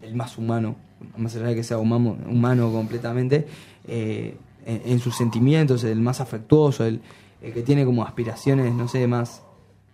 el 0.00 0.14
más 0.14 0.38
humano, 0.38 0.76
más 1.16 1.34
allá 1.34 1.46
de 1.46 1.56
que 1.56 1.64
sea 1.64 1.78
humano, 1.78 2.16
humano 2.28 2.72
completamente, 2.72 3.46
eh, 3.88 4.36
en, 4.66 4.98
sus 5.00 5.16
sentimientos, 5.16 5.82
el 5.82 6.00
más 6.00 6.20
afectuoso, 6.20 6.84
el, 6.84 7.00
que 7.42 7.62
tiene 7.62 7.84
como 7.84 8.04
aspiraciones, 8.04 8.72
no 8.72 8.86
sé, 8.86 9.06
más, 9.08 9.42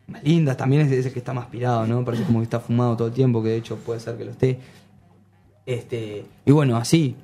más 0.06 0.22
lindas, 0.22 0.56
también 0.56 0.82
es 0.82 0.92
ese 0.92 1.12
que 1.12 1.18
está 1.18 1.32
más 1.32 1.44
aspirado, 1.46 1.86
¿no? 1.86 2.04
Parece 2.04 2.24
como 2.24 2.40
que 2.40 2.44
está 2.44 2.60
fumado 2.60 2.96
todo 2.96 3.08
el 3.08 3.14
tiempo, 3.14 3.42
que 3.42 3.48
de 3.48 3.56
hecho 3.56 3.76
puede 3.76 4.00
ser 4.00 4.16
que 4.16 4.24
lo 4.26 4.30
esté. 4.32 4.60
Este, 5.66 6.26
y 6.44 6.52
bueno, 6.52 6.76
así, 6.76 7.16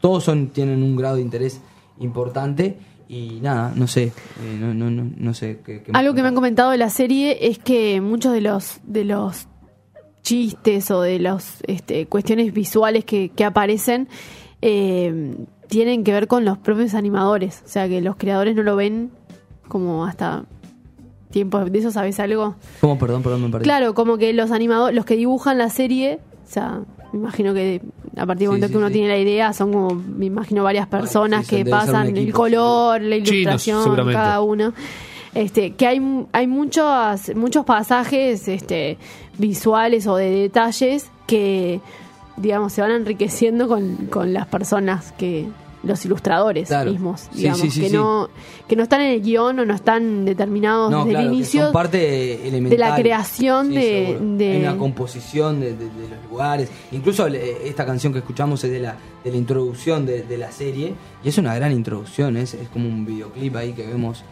todos 0.00 0.24
son, 0.24 0.48
tienen 0.48 0.82
un 0.82 0.96
grado 0.96 1.16
de 1.16 1.22
interés 1.22 1.60
importante 1.98 2.76
y 3.08 3.38
nada, 3.40 3.72
no 3.74 3.86
sé, 3.86 4.04
eh, 4.04 4.56
no, 4.58 4.74
no, 4.74 4.90
no, 4.90 5.10
no 5.16 5.34
sé 5.34 5.60
qué, 5.64 5.82
Algo 5.92 6.14
que 6.14 6.22
me 6.22 6.28
han 6.28 6.34
comentado 6.34 6.70
de 6.70 6.78
la 6.78 6.90
serie 6.90 7.48
es 7.48 7.58
que 7.58 8.00
muchos 8.00 8.32
de 8.32 8.40
los 8.40 8.80
de 8.84 9.04
los 9.04 9.48
chistes 10.22 10.90
o 10.90 11.02
de 11.02 11.20
las 11.20 11.62
este, 11.68 12.06
cuestiones 12.06 12.52
visuales 12.52 13.04
que, 13.04 13.28
que 13.28 13.44
aparecen 13.44 14.08
eh, 14.60 15.36
tienen 15.68 16.02
que 16.02 16.12
ver 16.12 16.26
con 16.26 16.44
los 16.44 16.58
propios 16.58 16.94
animadores. 16.94 17.62
O 17.64 17.68
sea, 17.68 17.88
que 17.88 18.00
los 18.00 18.16
creadores 18.16 18.56
no 18.56 18.62
lo 18.62 18.74
ven 18.74 19.10
como 19.68 20.04
hasta 20.04 20.44
tiempo 21.30 21.64
¿De 21.64 21.78
eso 21.78 21.90
sabes 21.90 22.18
algo? 22.18 22.56
Perdón, 22.80 23.22
perdón, 23.22 23.42
me 23.42 23.50
perdí. 23.50 23.64
Claro, 23.64 23.94
como 23.94 24.16
que 24.16 24.32
los 24.32 24.52
animadores, 24.52 24.96
los 24.96 25.04
que 25.04 25.16
dibujan 25.16 25.58
la 25.58 25.68
serie, 25.68 26.20
o 26.46 26.50
sea, 26.50 26.80
me 27.12 27.18
imagino 27.18 27.52
que 27.52 27.82
a 28.16 28.26
partir 28.26 28.40
del 28.40 28.48
momento 28.48 28.66
sí, 28.68 28.72
que 28.72 28.78
uno 28.78 28.86
sí. 28.88 28.92
tiene 28.94 29.08
la 29.08 29.18
idea, 29.18 29.52
son 29.52 29.72
como, 29.72 29.94
me 29.94 30.26
imagino, 30.26 30.64
varias 30.64 30.86
personas 30.86 31.46
que 31.46 31.64
pasan 31.64 32.16
el 32.16 32.32
color, 32.32 33.00
la 33.00 33.16
Chinos, 33.16 33.30
ilustración, 33.30 33.82
seguramente. 33.82 34.18
cada 34.18 34.40
uno. 34.40 34.72
Este, 35.34 35.74
que 35.74 35.86
hay, 35.86 36.26
hay 36.32 36.46
muchos, 36.46 37.34
muchos 37.34 37.66
pasajes 37.66 38.48
este, 38.48 38.96
visuales 39.36 40.06
o 40.06 40.16
de 40.16 40.30
detalles 40.30 41.10
que, 41.26 41.80
digamos, 42.38 42.72
se 42.72 42.80
van 42.80 42.92
enriqueciendo 42.92 43.68
con, 43.68 44.06
con 44.06 44.32
las 44.32 44.46
personas 44.46 45.12
que 45.12 45.46
los 45.86 46.04
ilustradores 46.04 46.68
Claro. 46.68 46.90
mismos, 46.90 47.22
Sí, 47.32 47.38
digamos, 47.38 47.60
sí, 47.60 47.70
sí, 47.70 47.80
que 47.82 47.90
no 47.90 48.28
que 48.68 48.76
no 48.76 48.82
están 48.82 49.00
en 49.00 49.12
el 49.12 49.22
guion 49.22 49.58
o 49.60 49.64
no 49.64 49.74
están 49.74 50.24
determinados 50.24 50.90
No, 50.90 50.98
desde 50.98 51.10
claro, 51.10 51.24
el 51.26 51.30
que 51.30 51.36
inicio. 51.36 51.62
son 51.64 51.72
parte 51.72 52.48
elemental. 52.48 52.70
de 52.70 52.78
la 52.78 52.94
creación 52.96 53.70
de- 53.70 54.18
de- 54.36 54.58
una 54.60 54.76
composición 54.76 55.60
de, 55.60 55.72
de- 55.76 55.84
de 55.84 56.08
los 56.08 56.30
lugares. 56.30 56.68
Incluso 56.92 57.26
eh, 57.28 57.58
esta 57.64 57.86
canción 57.86 58.12
que 58.12 58.18
escuchamos 58.18 58.62
es 58.64 58.70
de 58.70 58.80
la, 58.80 58.96
de 59.24 59.30
la 59.30 59.36
introducción 59.36 60.04
de, 60.04 60.22
de 60.22 60.38
la 60.38 60.50
serie. 60.52 60.94
Y 61.24 61.28
es 61.28 61.38
una 61.38 61.54
gran 61.54 61.72
introducción, 61.72 62.36
es, 62.36 62.54
es 62.54 62.68
como 62.68 62.88
un 62.88 63.06
videoclip 63.06 63.54
ahí 63.56 63.72
que 63.72 63.86
vemos 63.86 64.22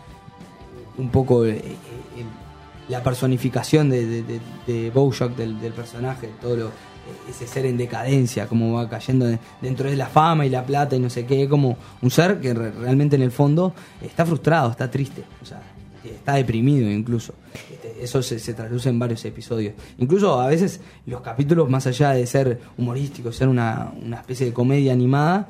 un 0.98 1.08
poco 1.10 1.44
eh, 1.44 1.56
eh, 1.56 1.76
el- 2.18 2.44
la 2.92 3.02
personificación 3.02 3.88
de, 3.88 4.22
de, 4.66 4.90
Bojack, 4.90 5.34
del, 5.36 5.58
del 5.58 5.72
personaje, 5.72 6.28
todo 6.42 6.54
lo, 6.56 6.70
ese 7.28 7.46
ser 7.46 7.66
en 7.66 7.76
decadencia, 7.76 8.46
como 8.46 8.72
va 8.74 8.88
cayendo 8.88 9.26
de- 9.26 9.38
dentro 9.60 9.88
de 9.90 9.96
la 9.96 10.06
fama 10.06 10.46
y 10.46 10.50
la 10.50 10.64
plata 10.64 10.96
y 10.96 11.00
no 11.00 11.10
sé 11.10 11.26
qué, 11.26 11.48
como 11.48 11.76
un 12.02 12.10
ser 12.10 12.40
que 12.40 12.54
re- 12.54 12.70
realmente 12.72 13.16
en 13.16 13.22
el 13.22 13.30
fondo 13.30 13.72
está 14.02 14.24
frustrado, 14.26 14.70
está 14.70 14.90
triste, 14.90 15.22
o 15.42 15.44
sea, 15.46 15.60
está 16.04 16.34
deprimido 16.34 16.90
incluso. 16.90 17.34
Este, 17.72 18.04
Eso 18.04 18.22
se, 18.22 18.38
se 18.38 18.52
traduce 18.54 18.88
en 18.90 18.98
varios 18.98 19.24
episodios. 19.24 19.74
Incluso 19.98 20.38
a 20.40 20.48
veces 20.48 20.80
los 21.06 21.20
capítulos, 21.22 21.68
más 21.70 21.86
allá 21.86 22.10
de 22.10 22.26
ser 22.26 22.60
humorísticos, 22.76 23.36
ser 23.36 23.48
una, 23.48 23.92
una 24.04 24.18
especie 24.18 24.46
de 24.46 24.52
comedia 24.52 24.92
animada, 24.92 25.48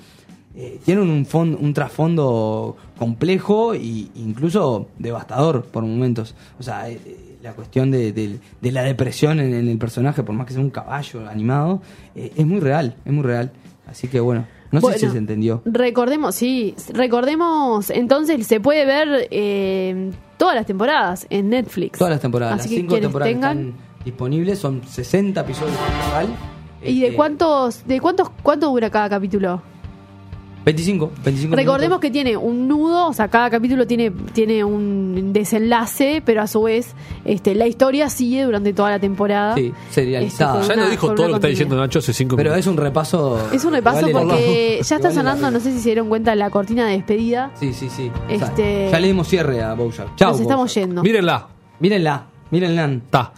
eh, 0.57 0.79
tienen 0.85 1.09
un, 1.11 1.27
fon- 1.27 1.57
un 1.61 1.75
trasfondo 1.75 2.77
complejo 2.97 3.75
e 3.75 4.07
incluso 4.15 4.87
devastador 4.99 5.65
por 5.65 5.83
momentos. 5.83 6.35
O 6.61 6.63
sea, 6.63 6.89
eh, 6.89 7.01
eh, 7.05 7.24
la 7.45 7.53
cuestión 7.53 7.91
de, 7.91 8.13
de- 8.13 8.39
de 8.61 8.73
la 8.73 8.83
depresión 8.83 9.39
en, 9.39 9.53
en 9.55 9.69
el 9.69 9.77
personaje, 9.79 10.23
por 10.23 10.35
más 10.35 10.47
que 10.47 10.55
sea 10.55 10.63
un 10.63 10.71
caballo 10.71 11.29
animado, 11.29 11.83
eh, 12.15 12.33
es 12.35 12.47
muy 12.47 12.59
real, 12.59 12.97
es 13.05 13.13
muy 13.13 13.23
real. 13.23 13.53
Así 13.87 14.09
que 14.09 14.19
bueno, 14.19 14.47
no 14.73 14.81
Bueno, 14.81 14.99
sé 14.99 15.07
si 15.07 15.13
se 15.13 15.19
entendió. 15.19 15.61
Recordemos, 15.67 16.35
sí, 16.35 16.75
recordemos, 16.95 17.91
entonces 17.91 18.47
se 18.47 18.61
puede 18.61 18.87
ver 18.87 19.29
eh, 19.31 20.11
todas 20.39 20.55
las 20.55 20.65
temporadas 20.65 21.27
en 21.29 21.51
Netflix. 21.51 21.99
Todas 21.99 22.13
las 22.13 22.21
temporadas, 22.23 22.55
Así 22.61 22.63
las 22.63 22.69
que 22.71 22.77
cinco 22.81 22.99
temporadas 22.99 23.29
que 23.29 23.35
tengan. 23.35 23.59
están 23.59 23.75
disponibles 24.07 24.59
son 24.59 24.83
60 24.83 25.41
episodios 25.43 25.77
en 25.77 26.05
total. 26.07 26.27
¿Y 26.83 27.01
de 27.01 27.07
Este, 27.07 27.17
cuántos, 27.17 27.87
de 27.87 28.01
cuántos, 28.01 28.31
cuánto 28.43 28.69
dura 28.71 28.89
cada 28.91 29.09
capítulo? 29.11 29.61
25, 30.65 31.13
25 31.25 31.57
Recordemos 31.57 31.81
minutos. 31.83 32.01
que 32.01 32.11
tiene 32.11 32.37
un 32.39 32.67
nudo, 32.69 33.09
o 33.09 33.13
sea, 33.13 33.29
cada 33.29 33.51
capítulo 33.51 33.87
tiene, 33.87 34.11
tiene 34.33 34.65
un 34.65 35.33
desenlace, 35.33 36.23
pero 36.25 36.41
a 36.41 36.47
su 36.47 36.63
vez 36.63 36.95
este, 37.27 37.55
la 37.55 37.67
historia 37.67 38.09
sigue 38.09 38.45
durante 38.45 38.73
toda 38.73 38.91
la 38.91 38.99
temporada. 38.99 39.55
Sí, 39.57 39.73
serializada. 39.91 40.63
Este, 40.63 40.75
Ya 40.75 40.81
una- 40.81 40.91
dijo 40.91 41.15
todo 41.15 41.27
lo 41.27 41.33
que 41.35 41.37
está 41.37 41.49
diciendo. 41.49 41.77
Nacho 41.77 41.99
hace 41.99 42.15
cinco 42.15 42.37
Pero 42.37 42.51
minutos. 42.51 42.61
es 42.67 42.71
un 42.71 42.77
repaso. 42.79 43.49
Es 43.53 43.65
un 43.65 43.73
repaso 43.75 44.01
vale 44.01 44.13
porque 44.13 44.37
que 44.37 44.77
ya 44.83 44.97
está 44.97 45.09
vale 45.09 45.15
sonando, 45.15 45.51
no 45.51 45.61
sé 45.61 45.71
si 45.73 45.79
se 45.81 45.91
dieron 45.91 46.09
cuenta, 46.09 46.35
la 46.35 46.49
cortina 46.49 46.87
de 46.87 46.93
despedida. 46.93 47.51
Sí, 47.61 47.75
sí, 47.75 47.91
sí. 47.91 48.11
O 48.27 48.39
sea, 48.39 48.49
Este- 48.49 48.89
ya 48.91 49.01
le 49.01 49.07
dimos 49.09 49.29
cierre 49.29 49.63
a 49.63 49.75
Bojack. 49.75 50.17
Chao. 50.17 50.31
Nos 50.33 50.41
estamos 50.41 50.75
yendo. 50.75 51.03
Mírenla. 51.03 51.47
Mírenla, 51.81 52.25
mírenla. 52.51 52.85
Está. 52.87 53.33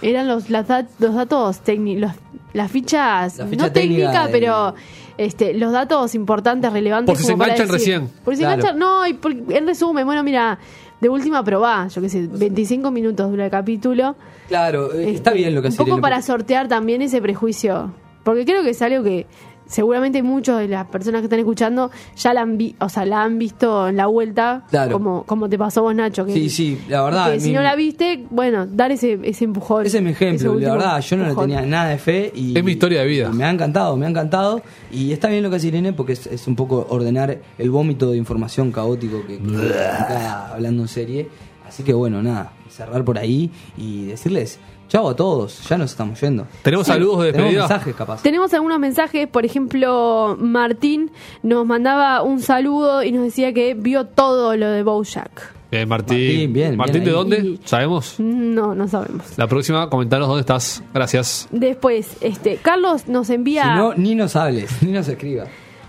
Eran 0.00 0.28
los, 0.28 0.48
las 0.50 0.66
los 1.00 1.14
datos 1.16 1.58
técnicos, 1.60 2.12
las 2.52 2.70
fichas, 2.70 3.38
La 3.38 3.46
ficha 3.46 3.66
no 3.66 3.72
técnica 3.72 4.28
pero 4.30 4.74
este, 5.18 5.52
los 5.54 5.72
datos 5.72 6.14
importantes, 6.14 6.72
relevantes. 6.72 7.12
Por 7.12 7.18
si 7.18 7.24
se 7.24 7.32
enganchan 7.32 7.68
recién. 7.68 8.08
Por 8.24 8.34
si 8.34 8.38
se 8.38 8.44
Claro. 8.46 8.60
enganchan, 8.60 8.78
no, 8.78 9.06
y 9.06 9.12
por- 9.14 9.32
en 9.32 9.66
resumen, 9.66 10.06
bueno, 10.06 10.22
mira, 10.22 10.58
de 11.00 11.08
última 11.08 11.44
probá, 11.44 11.88
yo 11.88 12.00
qué 12.00 12.08
sé, 12.08 12.26
25 12.30 12.90
minutos 12.90 13.30
dura 13.30 13.44
el 13.44 13.50
capítulo. 13.50 14.16
Claro, 14.48 14.92
eh, 14.94 15.10
está 15.10 15.30
Este, 15.30 15.42
bien 15.42 15.54
lo 15.54 15.60
que 15.62 15.68
Un 15.68 15.76
poco 15.76 16.00
para 16.00 16.22
sortear 16.22 16.66
también 16.68 17.02
ese 17.02 17.20
prejuicio. 17.20 17.92
Porque 18.24 18.44
creo 18.44 18.62
que 18.62 18.70
es 18.70 18.82
algo 18.82 19.02
que 19.04 19.26
seguramente 19.68 20.22
muchos 20.24 20.58
de 20.58 20.66
las 20.66 20.86
personas 20.88 21.20
que 21.20 21.26
están 21.26 21.38
escuchando 21.38 21.92
ya 22.16 22.34
la 22.34 22.40
han, 22.40 22.58
vi- 22.58 22.74
o 22.80 22.88
sea, 22.88 23.04
la 23.06 23.22
han 23.22 23.38
visto 23.38 23.88
en 23.88 23.96
la 23.96 24.06
vuelta, 24.06 24.64
Claro. 24.70 24.92
como, 24.94 25.22
como 25.22 25.48
te 25.48 25.56
pasó 25.56 25.82
vos, 25.82 25.94
Nacho. 25.94 26.24
Que, 26.26 26.32
Sí, 26.32 26.50
sí, 26.50 26.80
la 26.88 27.02
verdad, 27.04 27.32
que 27.34 27.38
si 27.40 27.48
mi- 27.50 27.54
no 27.54 27.62
la 27.62 27.76
viste, 27.76 28.26
bueno, 28.30 28.66
dar 28.66 28.90
ese, 28.90 29.20
ese 29.22 29.44
empujón. 29.44 29.86
Ese 29.86 29.98
es 29.98 30.02
mi 30.02 30.10
ejemplo, 30.10 30.54
la 30.58 30.72
verdad, 30.72 31.00
yo 31.00 31.16
no 31.16 31.26
le 31.28 31.34
tenía 31.36 31.60
nada 31.62 31.90
de 31.90 31.98
fe 31.98 32.32
y... 32.34 32.58
Es 32.58 32.64
mi 32.64 32.72
historia 32.72 33.02
de 33.02 33.06
vida. 33.06 33.30
y 33.32 33.36
me 33.36 33.44
ha 33.44 33.50
encantado, 33.50 33.96
me 33.96 34.06
ha 34.06 34.08
encantado. 34.08 34.62
Y 34.90 35.12
está 35.12 35.28
bien 35.28 35.42
lo 35.42 35.50
que 35.50 35.56
hace 35.56 35.68
Irene 35.68 35.92
porque 35.92 36.14
es, 36.14 36.26
es 36.26 36.46
un 36.48 36.56
poco 36.56 36.86
ordenar 36.88 37.38
el 37.58 37.70
vómito 37.70 38.10
de 38.10 38.16
información 38.16 38.72
caótico 38.72 39.24
que, 39.26 39.38
que 39.38 39.66
está 39.66 40.54
hablando 40.54 40.82
en 40.82 40.88
serie. 40.88 41.28
Así 41.68 41.82
que 41.82 41.92
bueno, 41.92 42.22
nada, 42.22 42.52
cerrar 42.70 43.04
por 43.04 43.18
ahí 43.18 43.50
y 43.76 44.06
decirles 44.06 44.58
chao 44.88 45.08
a 45.10 45.16
todos, 45.16 45.68
ya 45.68 45.78
nos 45.78 45.90
estamos 45.90 46.20
yendo. 46.20 46.46
¿Tenemos 46.62 46.86
saludos 46.86 47.22
de 47.24 47.32
Tenemos 47.32 47.52
despedida? 47.52 47.68
mensajes 47.68 47.94
capaz. 47.94 48.22
Tenemos 48.22 48.52
algunos 48.54 48.78
mensajes, 48.78 49.28
por 49.28 49.44
ejemplo, 49.44 50.36
Martín 50.40 51.10
nos 51.42 51.66
mandaba 51.66 52.22
un 52.22 52.40
saludo 52.40 53.02
y 53.02 53.12
nos 53.12 53.24
decía 53.24 53.52
que 53.52 53.74
vio 53.74 54.06
todo 54.06 54.56
lo 54.56 54.68
de 54.70 54.82
Bojack. 54.82 55.54
Bien, 55.70 55.86
Martín. 55.86 56.16
Martín, 56.18 56.52
bien, 56.54 56.76
Martín, 56.78 56.94
bien 56.94 57.04
¿de 57.04 57.10
dónde? 57.10 57.58
¿Sabemos? 57.66 58.14
No, 58.18 58.74
no 58.74 58.88
sabemos. 58.88 59.24
La 59.36 59.46
próxima, 59.46 59.90
comentanos 59.90 60.26
dónde 60.26 60.40
estás. 60.40 60.82
Gracias. 60.94 61.46
Después, 61.50 62.16
este, 62.22 62.56
Carlos 62.56 63.06
nos 63.06 63.28
envía, 63.28 63.64
Si 63.64 63.68
no, 63.68 63.94
ni 63.94 64.14
nos 64.14 64.34
hables, 64.34 64.82
ni 64.82 64.92
nos 64.92 65.06
escribas. 65.08 65.48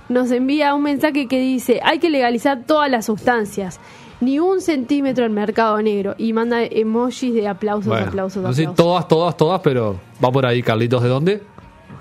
nos 0.10 0.32
envía 0.32 0.74
un 0.76 0.84
mensaje 0.84 1.28
que 1.28 1.40
dice 1.40 1.80
hay 1.84 2.00
que 2.00 2.10
legalizar 2.10 2.64
todas 2.68 2.92
las 2.92 3.06
sustancias, 3.06 3.80
ni 4.22 4.40
un 4.40 4.62
centímetro 4.62 5.26
en 5.26 5.34
mercado 5.34 5.82
negro 5.82 6.16
y 6.18 6.34
manda 6.34 6.64
emojis 6.64 7.34
de 7.34 7.48
aplausos, 7.48 7.88
Bueno, 7.88 8.08
aplausos, 8.08 8.44
no 8.44 8.54
sé 8.54 8.64
aplausos. 8.64 8.76
todas, 8.86 9.08
todas, 9.08 9.38
todas, 9.38 9.62
pero 9.62 10.00
va 10.24 10.32
por 10.32 10.46
ahí, 10.46 10.62
Carlitos. 10.62 11.02
¿De 11.04 11.10
dónde? 11.10 11.42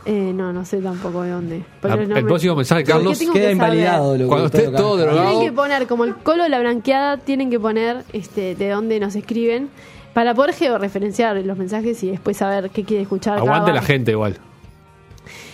Eh, 0.05 0.33
no, 0.35 0.53
no 0.53 0.65
sé 0.65 0.79
tampoco 0.79 1.23
de 1.23 1.31
dónde. 1.31 1.65
No 1.83 1.95
el 1.95 2.09
me- 2.09 2.23
próximo 2.25 2.55
mensaje, 2.57 2.83
¿Qué 2.85 2.93
Carlos. 2.93 3.19
Queda 3.19 3.33
que 3.33 3.51
invalidado 3.53 4.13
lo 4.17 4.25
que 4.25 4.27
Cuando 4.29 4.47
esté 4.47 4.69
todo 4.69 4.97
drogado. 4.97 5.29
Tienen 5.31 5.47
que 5.49 5.53
poner, 5.53 5.87
como 5.87 6.05
el 6.05 6.15
colo 6.17 6.45
de 6.45 6.49
la 6.49 6.59
branqueada, 6.61 7.19
tienen 7.19 7.51
que 7.51 7.61
poner 7.61 8.05
este 8.13 8.55
de 8.55 8.71
dónde 8.71 9.01
nos 9.01 9.15
escriben 9.17 9.69
para 10.15 10.35
poder 10.35 10.55
georreferenciar 10.55 11.37
los 11.37 11.59
mensajes 11.59 12.03
y 12.03 12.11
después 12.11 12.37
saber 12.39 12.71
qué 12.71 12.85
quiere 12.85 13.03
escuchar. 13.03 13.35
cada 13.39 13.47
Aguante 13.47 13.73
la 13.73 13.83
gente 13.83 14.13
igual. 14.13 14.37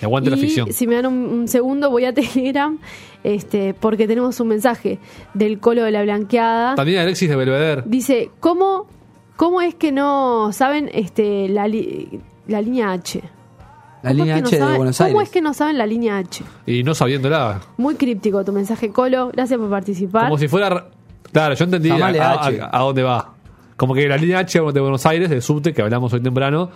Y 0.00 0.04
Aguante 0.04 0.30
la 0.30 0.36
ficción. 0.36 0.72
Si 0.72 0.86
me 0.86 0.94
dan 0.96 1.06
un, 1.06 1.14
un 1.26 1.48
segundo, 1.48 1.90
voy 1.90 2.04
a 2.04 2.12
Telegram 2.14 2.78
este 3.22 3.74
porque 3.74 4.06
tenemos 4.06 4.38
un 4.40 4.48
mensaje 4.48 4.98
del 5.34 5.58
colo 5.58 5.82
de 5.82 5.90
la 5.90 6.02
blanqueada. 6.02 6.74
También 6.74 7.00
Alexis 7.00 7.28
de 7.28 7.36
Belvedere. 7.36 7.82
Dice, 7.86 8.30
¿cómo, 8.40 8.86
¿cómo 9.36 9.60
es 9.62 9.74
que 9.74 9.92
no 9.92 10.52
saben 10.52 10.90
este 10.92 11.48
la, 11.48 11.66
li- 11.68 12.20
la 12.46 12.60
línea 12.60 12.92
H? 12.92 13.22
La 14.02 14.10
¿Cómo 14.10 14.24
línea 14.24 14.40
no 14.40 14.46
H 14.46 14.56
de 14.56 14.62
saben- 14.62 14.76
Buenos 14.76 14.98
¿Cómo 14.98 15.08
Aires. 15.08 15.22
es 15.22 15.30
que 15.30 15.40
no 15.40 15.54
saben 15.54 15.78
la 15.78 15.86
línea 15.86 16.18
H? 16.18 16.44
Y 16.66 16.82
no 16.82 16.94
sabiéndola. 16.94 17.62
Muy 17.78 17.94
críptico 17.94 18.44
tu 18.44 18.52
mensaje, 18.52 18.90
Colo. 18.90 19.30
Gracias 19.32 19.58
por 19.58 19.70
participar. 19.70 20.24
Como 20.24 20.36
si 20.38 20.46
fuera. 20.48 20.88
Claro, 21.32 21.54
yo 21.54 21.64
entendí 21.64 21.88
a, 21.90 21.94
Llamale 21.96 22.20
a- 22.20 22.32
H. 22.32 22.60
a- 22.60 22.70
a 22.70 22.80
dónde 22.80 23.02
va. 23.02 23.32
Como 23.76 23.94
que 23.94 24.08
la 24.08 24.16
línea 24.16 24.38
H 24.38 24.60
de 24.72 24.80
Buenos 24.80 25.04
Aires, 25.06 25.30
de 25.30 25.40
subte, 25.40 25.72
que 25.72 25.82
hablamos 25.82 26.12
hoy 26.12 26.20
temprano, 26.20 26.70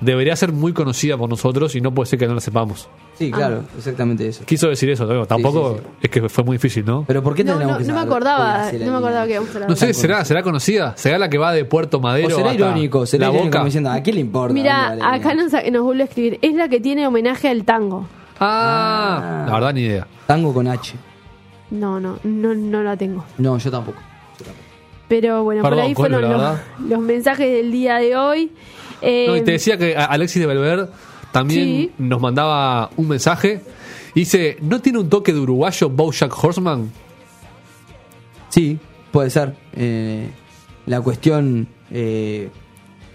debería 0.00 0.34
ser 0.34 0.52
muy 0.52 0.72
conocida 0.72 1.16
por 1.16 1.28
nosotros 1.28 1.74
y 1.76 1.80
no 1.80 1.92
puede 1.92 2.06
ser 2.08 2.18
que 2.18 2.26
no 2.26 2.34
la 2.34 2.40
sepamos. 2.40 2.88
Sí, 3.14 3.30
claro, 3.30 3.62
exactamente 3.76 4.26
eso. 4.26 4.44
Quiso 4.46 4.68
decir 4.68 4.88
eso, 4.90 5.04
¿no? 5.04 5.26
tampoco 5.26 5.76
sí, 5.76 5.82
sí. 5.82 5.96
es 6.02 6.10
que 6.10 6.28
fue 6.28 6.42
muy 6.42 6.56
difícil, 6.56 6.84
¿no? 6.86 7.04
Pero 7.06 7.22
¿por 7.22 7.34
qué 7.34 7.44
no, 7.44 7.52
tendríamos 7.52 7.80
no, 7.80 7.86
que 7.86 7.92
no 7.92 7.94
me 7.94 8.00
acordaba, 8.00 8.72
no 8.72 8.90
me 8.92 8.96
acordaba 8.96 9.26
que 9.26 9.32
íbamos 9.32 9.50
a 9.50 9.54
hablar 9.54 9.70
No 9.70 9.76
sé. 9.76 9.92
¿será, 9.92 10.24
¿será 10.24 10.42
conocida? 10.42 10.94
¿Será 10.96 11.18
la 11.18 11.28
que 11.28 11.36
va 11.36 11.52
de 11.52 11.66
Puerto 11.66 12.00
Madero 12.00 12.28
O 12.28 12.30
será 12.30 12.54
irónico, 12.54 13.04
será 13.04 13.26
la 13.26 13.32
irónico 13.32 13.44
boca? 13.46 13.58
como 13.58 13.64
diciendo, 13.66 13.90
¿a 13.90 14.00
quién 14.00 14.16
le 14.16 14.22
importa? 14.22 14.54
Mira, 14.54 14.96
acá 15.02 15.34
nos, 15.34 15.52
nos 15.52 15.82
vuelve 15.82 16.02
a 16.02 16.06
escribir. 16.06 16.38
Es 16.40 16.54
la 16.54 16.68
que 16.68 16.80
tiene 16.80 17.06
homenaje 17.06 17.48
al 17.48 17.64
tango. 17.64 18.06
Ah, 18.40 19.44
la 19.46 19.52
verdad 19.52 19.74
ni 19.74 19.82
idea. 19.82 20.06
Tango 20.26 20.54
con 20.54 20.66
H. 20.66 20.94
No, 21.72 22.00
no, 22.00 22.18
no, 22.24 22.54
no 22.54 22.82
la 22.82 22.96
tengo. 22.96 23.24
No, 23.36 23.58
yo 23.58 23.70
tampoco. 23.70 23.98
Pero 25.10 25.42
bueno, 25.44 25.62
por 25.62 25.78
ahí 25.78 25.92
fueron 25.94 26.22
los, 26.88 27.00
mensajes 27.00 27.52
del 27.52 27.70
día 27.72 27.96
de 27.96 28.16
hoy. 28.16 28.52
Eh, 29.02 29.24
No, 29.26 29.36
y 29.36 29.42
te 29.42 29.50
decía 29.52 29.76
que 29.76 29.96
a- 29.96 30.04
Alexis 30.04 30.40
de 30.40 30.46
Belvedere 30.46 30.86
también 31.32 31.64
Sí. 31.64 31.90
nos 31.98 32.20
mandaba 32.20 32.90
un 32.96 33.08
mensaje. 33.08 33.60
Dice, 34.14 34.56
¿no 34.62 34.80
tiene 34.80 35.00
un 35.00 35.08
toque 35.10 35.32
de 35.32 35.40
uruguayo 35.40 35.88
Bojack 35.90 36.32
Horseman? 36.44 36.90
Sí, 38.50 38.78
puede 39.10 39.30
ser. 39.30 39.54
Eh, 39.74 40.28
la 40.86 41.00
cuestión 41.00 41.66
eh, 41.90 42.48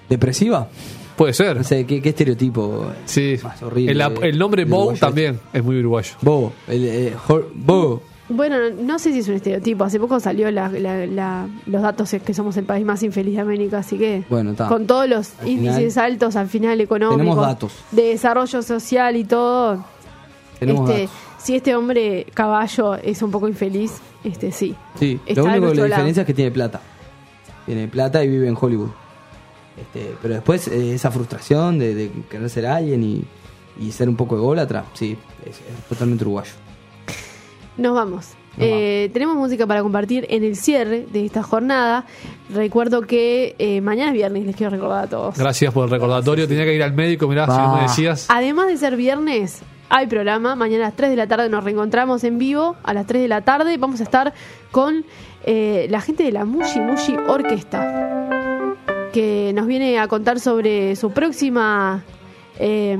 depresiva. 0.10 0.67
Puede 1.15 1.34
ser. 1.34 1.55
No 1.55 1.63
sé, 1.63 1.86
¿qué, 1.86 2.01
qué 2.01 2.10
estereotipo 2.10 2.91
Sí. 3.05 3.38
más 3.41 3.62
horrible. 3.63 4.03
El, 4.21 4.38
nombre 4.38 4.65
Bow 4.65 4.95
también 4.97 5.39
es 5.53 5.63
muy 5.63 5.79
uruguayo. 5.79 6.12
Bo, 6.21 6.51
el, 6.67 6.84
eh, 6.86 7.13
Bo. 7.55 8.01
Bueno, 8.28 8.56
no 8.82 8.98
sé 8.98 9.12
si 9.14 9.20
es 9.20 9.28
un 9.28 9.36
estereotipo. 9.36 9.84
Hace 9.84 10.00
poco 10.00 10.20
salió 10.20 10.50
la- 10.50 10.70
la- 10.70 11.06
la- 11.06 11.48
los 11.68 11.82
datos 11.84 12.12
es 12.14 12.24
que 12.24 12.34
somos 12.34 12.58
el 12.58 12.66
país 12.66 12.84
más 12.86 13.04
infeliz 13.04 13.36
de 13.36 13.42
América, 13.42 13.80
así 13.80 13.98
que 14.00 14.24
Bueno, 14.30 14.56
con 14.68 14.88
todos 14.88 15.08
los 15.08 15.34
Al 15.42 15.48
índices 15.48 15.94
final, 15.94 16.12
altos 16.12 16.36
al 16.36 16.48
final 16.48 16.82
económicos, 16.82 17.18
tenemos 17.20 17.46
datos. 17.46 17.72
de 17.92 18.02
desarrollo 18.04 18.62
social 18.64 19.16
y 19.16 19.26
todo, 19.26 19.86
Tenemos 20.60 20.90
este, 20.90 21.04
datos. 21.04 21.16
si 21.38 21.56
este 21.56 21.76
hombre 21.76 22.26
caballo 22.34 22.96
es 22.96 23.22
un 23.22 23.30
poco 23.30 23.48
infeliz, 23.48 23.92
este 24.24 24.52
sí. 24.52 24.76
Sí, 25.00 25.20
está 25.28 25.42
lo 25.42 25.48
único 25.50 25.68
que 25.68 25.76
la 25.76 25.82
lado. 25.82 25.86
diferencia 25.88 26.22
es 26.22 26.28
que 26.28 26.34
tiene 26.34 26.50
plata. 26.52 26.82
Tiene 27.68 27.88
plata 27.88 28.24
y 28.24 28.28
vive 28.28 28.48
en 28.48 28.58
Hollywood. 28.60 28.90
Este, 29.80 30.16
pero 30.22 30.34
después 30.34 30.68
eh, 30.68 30.96
esa 30.96 31.12
frustración 31.12 31.78
de, 31.78 31.94
de 31.94 32.12
querer 32.30 32.50
ser 32.50 32.66
alguien 32.66 33.04
y, 33.04 33.24
y 33.80 33.92
ser 33.92 34.10
un 34.10 34.16
poco 34.16 34.36
ególatra, 34.36 34.86
sí, 34.94 35.16
es, 35.46 35.58
es 35.58 35.88
totalmente 35.90 36.24
uruguayo. 36.24 36.52
Nos 37.78 37.94
vamos. 37.94 38.34
Eh, 38.58 39.10
tenemos 39.12 39.36
música 39.36 39.68
para 39.68 39.82
compartir 39.82 40.26
en 40.30 40.46
el 40.46 40.56
cierre 40.56 41.06
de 41.12 41.26
esta 41.26 41.44
jornada. 41.44 42.06
Recuerdo 42.50 43.02
que 43.02 43.54
eh, 43.60 43.82
mañana 43.82 44.12
es 44.12 44.14
viernes, 44.14 44.46
les 44.46 44.56
quiero 44.56 44.70
recordar 44.70 45.04
a 45.04 45.08
todos. 45.08 45.38
Gracias 45.38 45.74
por 45.74 45.84
el 45.86 45.92
recordatorio. 45.92 46.48
Tenía 46.48 46.64
que 46.64 46.74
ir 46.74 46.82
al 46.84 46.94
médico, 46.94 47.28
mirá, 47.28 47.46
si 47.48 47.52
no 47.52 47.74
me 47.74 47.80
Ah. 47.80 47.84
decías. 47.84 48.28
Además 48.30 48.68
de 48.68 48.78
ser 48.78 48.96
viernes, 48.96 49.62
hay 49.90 50.08
programa. 50.08 50.56
Mañana 50.56 50.86
a 50.86 50.88
las 50.88 50.96
3 50.96 51.10
de 51.10 51.18
la 51.18 51.28
tarde 51.28 51.50
nos 51.50 51.66
reencontramos 51.66 52.24
en 52.24 52.38
vivo. 52.38 52.78
A 52.84 52.94
las 52.94 53.06
3 53.08 53.22
de 53.24 53.28
la 53.28 53.42
tarde 53.42 53.76
vamos 53.78 54.00
a 54.00 54.04
estar 54.04 54.34
con 54.72 55.04
eh, 55.44 55.88
la 55.90 56.00
gente 56.00 56.24
de 56.24 56.32
la 56.32 56.46
Mushi 56.46 56.80
Mushi 56.80 57.18
Orquesta, 57.28 58.70
que 59.12 59.52
nos 59.54 59.68
viene 59.68 60.00
a 60.00 60.08
contar 60.08 60.40
sobre 60.40 60.96
su 60.96 61.12
próxima, 61.12 62.04
eh, 62.58 62.98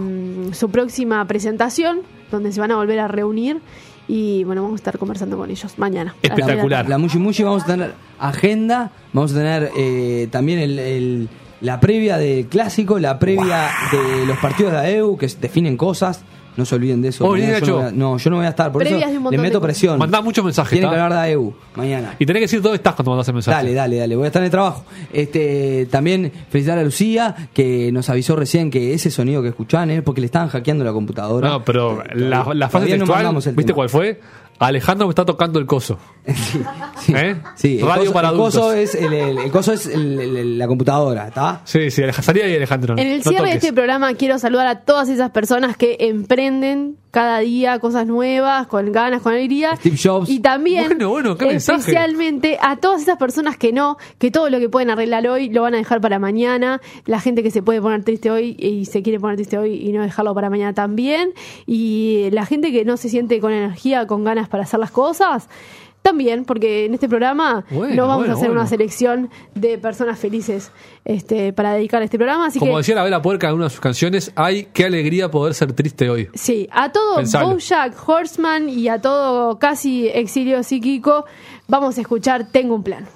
su 0.52 0.70
próxima 0.70 1.26
presentación, 1.26 2.02
donde 2.30 2.52
se 2.52 2.60
van 2.60 2.72
a 2.72 2.76
volver 2.76 3.00
a 3.00 3.08
reunir. 3.08 3.62
Y 4.08 4.44
bueno, 4.44 4.62
vamos 4.64 4.76
a 4.78 4.82
estar 4.82 4.98
conversando 4.98 5.38
con 5.38 5.50
ellos 5.50 5.78
mañana. 5.78 6.16
Espectacular. 6.22 6.88
La 6.88 6.98
Mushi 6.98 7.18
Mushi 7.18 7.44
vamos 7.44 7.64
a 7.64 7.66
tener 7.66 7.94
agenda, 8.20 8.92
vamos 9.14 9.32
a 9.32 9.36
tener 9.36 9.72
eh, 9.78 10.28
también 10.32 10.60
el, 10.60 10.80
el- 10.80 11.30
la 11.62 11.80
previa 11.80 12.18
del 12.18 12.46
clásico, 12.48 13.00
la 13.00 13.18
previa 13.18 13.70
de 13.92 14.26
los 14.28 14.38
partidos 14.38 14.74
de 14.74 14.78
AEU 14.80 15.18
que 15.18 15.26
definen 15.40 15.78
cosas. 15.78 16.24
No 16.58 16.64
se 16.66 16.76
olviden 16.76 17.02
de 17.02 17.10
eso. 17.10 17.26
Oh, 17.26 17.32
Mañana 17.32 17.52
bien 17.58 17.60
yo 17.60 17.66
no, 17.66 17.66
hecho. 17.66 17.76
voy 17.76 17.86
a, 17.86 17.92
no, 17.92 18.18
yo 18.18 18.30
no 18.30 18.36
voy 18.38 18.46
a 18.46 18.50
estar. 18.50 18.72
Por 18.72 18.82
Previas 18.82 19.12
eso 19.12 19.30
le 19.32 19.38
meto 19.38 19.60
presión. 19.62 20.00
Mandá 20.00 20.22
muchos 20.22 20.44
mensajes, 20.46 20.72
Tienen 20.72 20.90
que 20.90 20.96
hablar 20.96 21.14
de 21.14 21.20
AEU 21.32 21.54
mañana. 21.76 22.16
Y 22.18 22.26
tenés 22.26 22.40
que 22.40 22.46
decir 22.46 22.62
dónde 22.62 22.78
estás 22.78 22.96
cuando 22.96 23.12
mandas 23.12 23.28
el 23.28 23.34
mensaje. 23.34 23.58
Dale, 23.58 23.74
dale, 23.74 23.98
dale, 23.98 24.16
voy 24.16 24.24
a 24.24 24.28
estar 24.28 24.42
en 24.42 24.46
el 24.46 24.52
trabajo. 24.52 24.86
Este, 25.12 25.88
también 25.92 26.32
felicitar 26.50 26.78
a 26.78 26.84
Lucía, 26.84 27.36
que 27.54 27.92
nos 27.92 28.10
avisó 28.10 28.36
recién 28.36 28.72
que 28.72 28.94
ese 28.94 29.12
sonido 29.12 29.42
que 29.42 29.50
escuchaban 29.50 29.90
es 29.92 30.02
porque 30.02 30.22
le 30.22 30.26
estaban 30.26 30.48
hackeando 30.50 30.84
la 30.86 30.94
computadora. 30.94 31.50
No, 31.50 31.64
pero 31.64 32.02
Eh, 32.04 32.16
la, 32.16 32.48
la 32.54 32.70
frase 32.70 32.98
no 32.98 33.06
textual, 33.06 33.36
¿viste 33.36 33.54
tema. 33.64 33.74
cuál 33.76 33.90
fue? 33.90 34.20
Alejandro 34.60 35.08
me 35.08 35.12
está 35.12 35.26
tocando 35.26 35.60
el 35.60 35.66
coso. 35.66 35.98
sí, 36.26 36.64
sí. 37.02 37.14
¿Eh? 37.16 37.36
Sí, 37.56 37.80
el 37.80 37.86
Radio 37.88 38.02
coso, 38.04 38.14
para 38.14 38.30
el 38.30 38.36
coso 38.38 38.70
adultos. 38.70 38.96
es, 38.96 38.96
el, 38.96 39.14
el- 39.14 39.38
el 39.40 39.52
coso 39.52 39.74
es 39.74 39.86
el- 39.88 40.20
el- 40.20 40.58
la 40.58 40.68
computadora, 40.68 41.28
¿está? 41.28 41.62
Sí, 41.66 41.92
sí, 41.92 42.02
salí 42.22 42.42
ahí, 42.42 42.56
Alejandro. 42.56 42.96
En 42.98 43.08
el 43.08 43.18
no 43.24 43.24
cierre 43.32 43.50
de 43.50 43.56
este 43.56 43.74
programa 43.74 44.14
quiero 44.14 44.40
saludar 44.40 44.68
a 44.68 44.80
todas 44.82 45.10
esas 45.10 45.32
personas 45.32 45.78
que 45.78 45.98
emprenden 46.00 46.98
cada 47.16 47.40
día 47.40 47.80
cosas 47.80 48.06
nuevas, 48.08 48.68
con 48.68 48.92
ganas, 48.92 49.22
con 49.22 49.32
alegría. 49.32 49.74
Steve 49.78 49.96
Jobs. 50.04 50.30
Y 50.30 50.42
también, 50.42 50.88
Bueno, 50.88 51.08
bueno, 51.08 51.38
qué 51.38 51.46
mensaje. 51.46 51.80
especialmente 51.80 52.58
a 52.62 52.76
todas 52.76 53.02
esas 53.02 53.16
personas 53.18 53.56
que 53.56 53.72
no, 53.72 53.96
que 54.20 54.32
todo 54.32 54.50
lo 54.50 54.60
que 54.60 54.68
pueden 54.68 54.90
arreglar 54.90 55.26
hoy 55.26 55.48
lo 55.48 55.62
van 55.62 55.76
a 55.76 55.78
dejar 55.78 56.02
para 56.02 56.20
mañana. 56.20 56.82
La 57.06 57.22
gente 57.22 57.42
que 57.42 57.52
se 57.52 57.64
puede 57.64 57.82
poner 57.82 58.04
triste 58.04 58.32
hoy 58.32 58.58
y 58.60 58.84
se 58.84 59.02
quiere 59.02 59.18
poner 59.22 59.38
triste 59.38 59.58
hoy 59.58 59.76
y 59.76 59.94
no 59.94 60.02
dejarlo 60.04 60.36
para 60.36 60.50
mañana 60.50 60.74
también. 60.74 61.32
Y 61.66 62.28
la 62.32 62.46
gente 62.46 62.74
que 62.74 62.84
no 62.84 62.98
se 62.98 63.08
siente 63.08 63.40
con 63.40 63.54
energía, 63.54 64.08
con 64.08 64.26
ganas 64.26 64.50
para 64.50 64.64
hacer 64.64 64.82
las 64.82 64.92
cosas. 64.92 65.48
También, 66.06 66.46
porque 66.46 66.86
en 66.86 66.94
este 66.94 67.10
programa 67.10 67.66
Bueno, 67.72 67.96
no 67.96 68.04
vamos 68.04 68.18
bueno, 68.18 68.34
a 68.34 68.36
hacer 68.36 68.50
bueno. 68.50 68.62
una 68.62 68.70
selección 68.70 69.32
de 69.56 69.80
personas 69.80 70.20
felices 70.20 70.72
este, 71.04 71.52
para 71.52 71.74
dedicar 71.74 72.04
a 72.04 72.06
este 72.06 72.20
programa. 72.20 72.46
Así 72.46 72.60
Como 72.60 72.74
que 72.74 72.78
decía 72.78 72.94
la 72.94 73.04
Vela 73.04 73.24
Puerca 73.24 73.50
en 73.50 73.56
una 73.56 73.64
de 73.64 73.70
sus 73.72 73.80
canciones, 73.80 74.32
ay, 74.36 74.68
qué 74.72 74.86
alegría 74.86 75.32
poder 75.32 75.56
ser 75.56 75.74
triste 75.74 76.08
hoy. 76.12 76.30
Sí, 76.36 76.70
a 76.72 76.92
todo 76.92 77.16
Pensalo. 77.16 77.50
Bojack 77.50 78.08
Horseman 78.08 78.70
y 78.70 78.88
a 78.88 79.02
todo 79.02 79.58
casi 79.58 80.08
exilio 80.10 80.62
psíquico, 80.62 81.26
vamos 81.68 81.98
a 81.98 82.02
escuchar 82.02 82.52
Tengo 82.52 82.76
un 82.76 82.84
plan. 82.84 83.08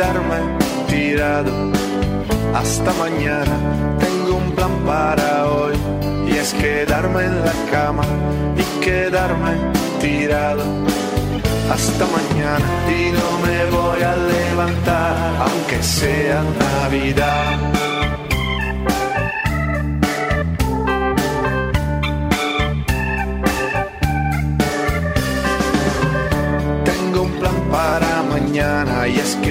Quedarme 0.00 0.38
tirado 0.88 1.52
hasta 2.54 2.90
mañana. 2.94 3.54
Tengo 3.98 4.36
un 4.38 4.50
plan 4.52 4.74
para 4.86 5.46
hoy 5.50 5.76
y 6.26 6.38
es 6.38 6.54
quedarme 6.54 7.24
en 7.24 7.44
la 7.44 7.52
cama 7.70 8.04
y 8.56 8.80
quedarme 8.82 9.52
tirado 10.00 10.64
hasta 11.70 12.04
mañana 12.18 12.66
y 12.88 13.12
no 13.12 13.28
me 13.44 13.58
voy 13.76 14.02
a 14.02 14.16
levantar 14.16 15.16
aunque 15.38 15.82
sea 15.82 16.42
Navidad. 16.58 17.99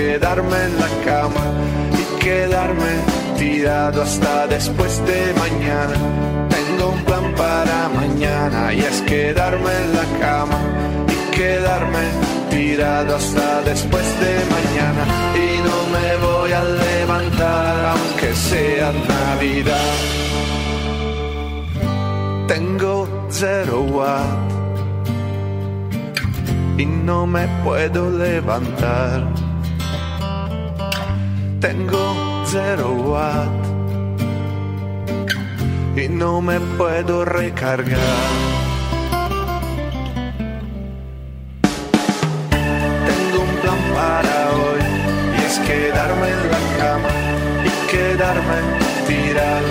Quedarme 0.09 0.57
en 0.69 0.79
la 0.79 0.89
cama 1.05 1.45
y 2.01 2.19
quedarme 2.23 2.93
tirado 3.37 4.01
hasta 4.01 4.47
después 4.47 4.93
de 5.05 5.21
mañana. 5.43 5.95
Tengo 6.55 6.89
un 6.95 7.01
plan 7.03 7.25
para 7.35 7.89
mañana 7.89 8.73
y 8.73 8.79
es 8.79 9.01
quedarme 9.03 9.71
en 9.83 9.89
la 9.99 10.07
cama 10.25 10.59
y 11.13 11.35
quedarme 11.37 12.05
tirado 12.49 13.15
hasta 13.17 13.61
después 13.61 14.07
de 14.23 14.33
mañana. 14.57 15.03
Y 15.45 15.49
no 15.67 15.77
me 15.95 16.07
voy 16.27 16.51
a 16.53 16.63
levantar 16.63 17.85
aunque 17.93 18.33
sea 18.33 18.91
Navidad. 19.13 19.95
Tengo 22.47 23.07
zero 23.29 23.81
watt 23.81 24.49
y 26.79 26.85
no 26.87 27.27
me 27.27 27.45
puedo 27.63 28.09
levantar. 28.09 29.38
Tengo 31.61 32.45
zero 32.45 32.91
watt 32.91 33.49
y 35.97 36.07
no 36.07 36.39
me 36.39 36.57
puedo 36.77 37.25
recargar. 37.25 37.99
Tengo 43.09 43.43
un 43.43 43.55
plan 43.61 43.81
para 43.93 44.35
hoy 44.55 44.81
y 45.37 45.43
es 45.43 45.59
quedarme 45.59 46.27
en 46.29 46.43
la 46.53 46.61
cama 46.79 47.09
y 47.65 47.91
quedarme 47.91 48.59
tirado 49.05 49.67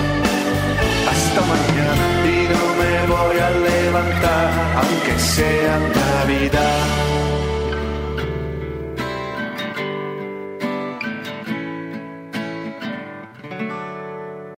hasta 1.09 1.41
mañana 1.41 2.05
y 2.23 2.37
no 2.53 2.63
me 2.79 2.93
voy 3.13 3.37
a 3.39 3.49
levantar 3.49 4.49
aunque 4.77 5.17
sea 5.17 5.79
Navidad. 5.79 7.18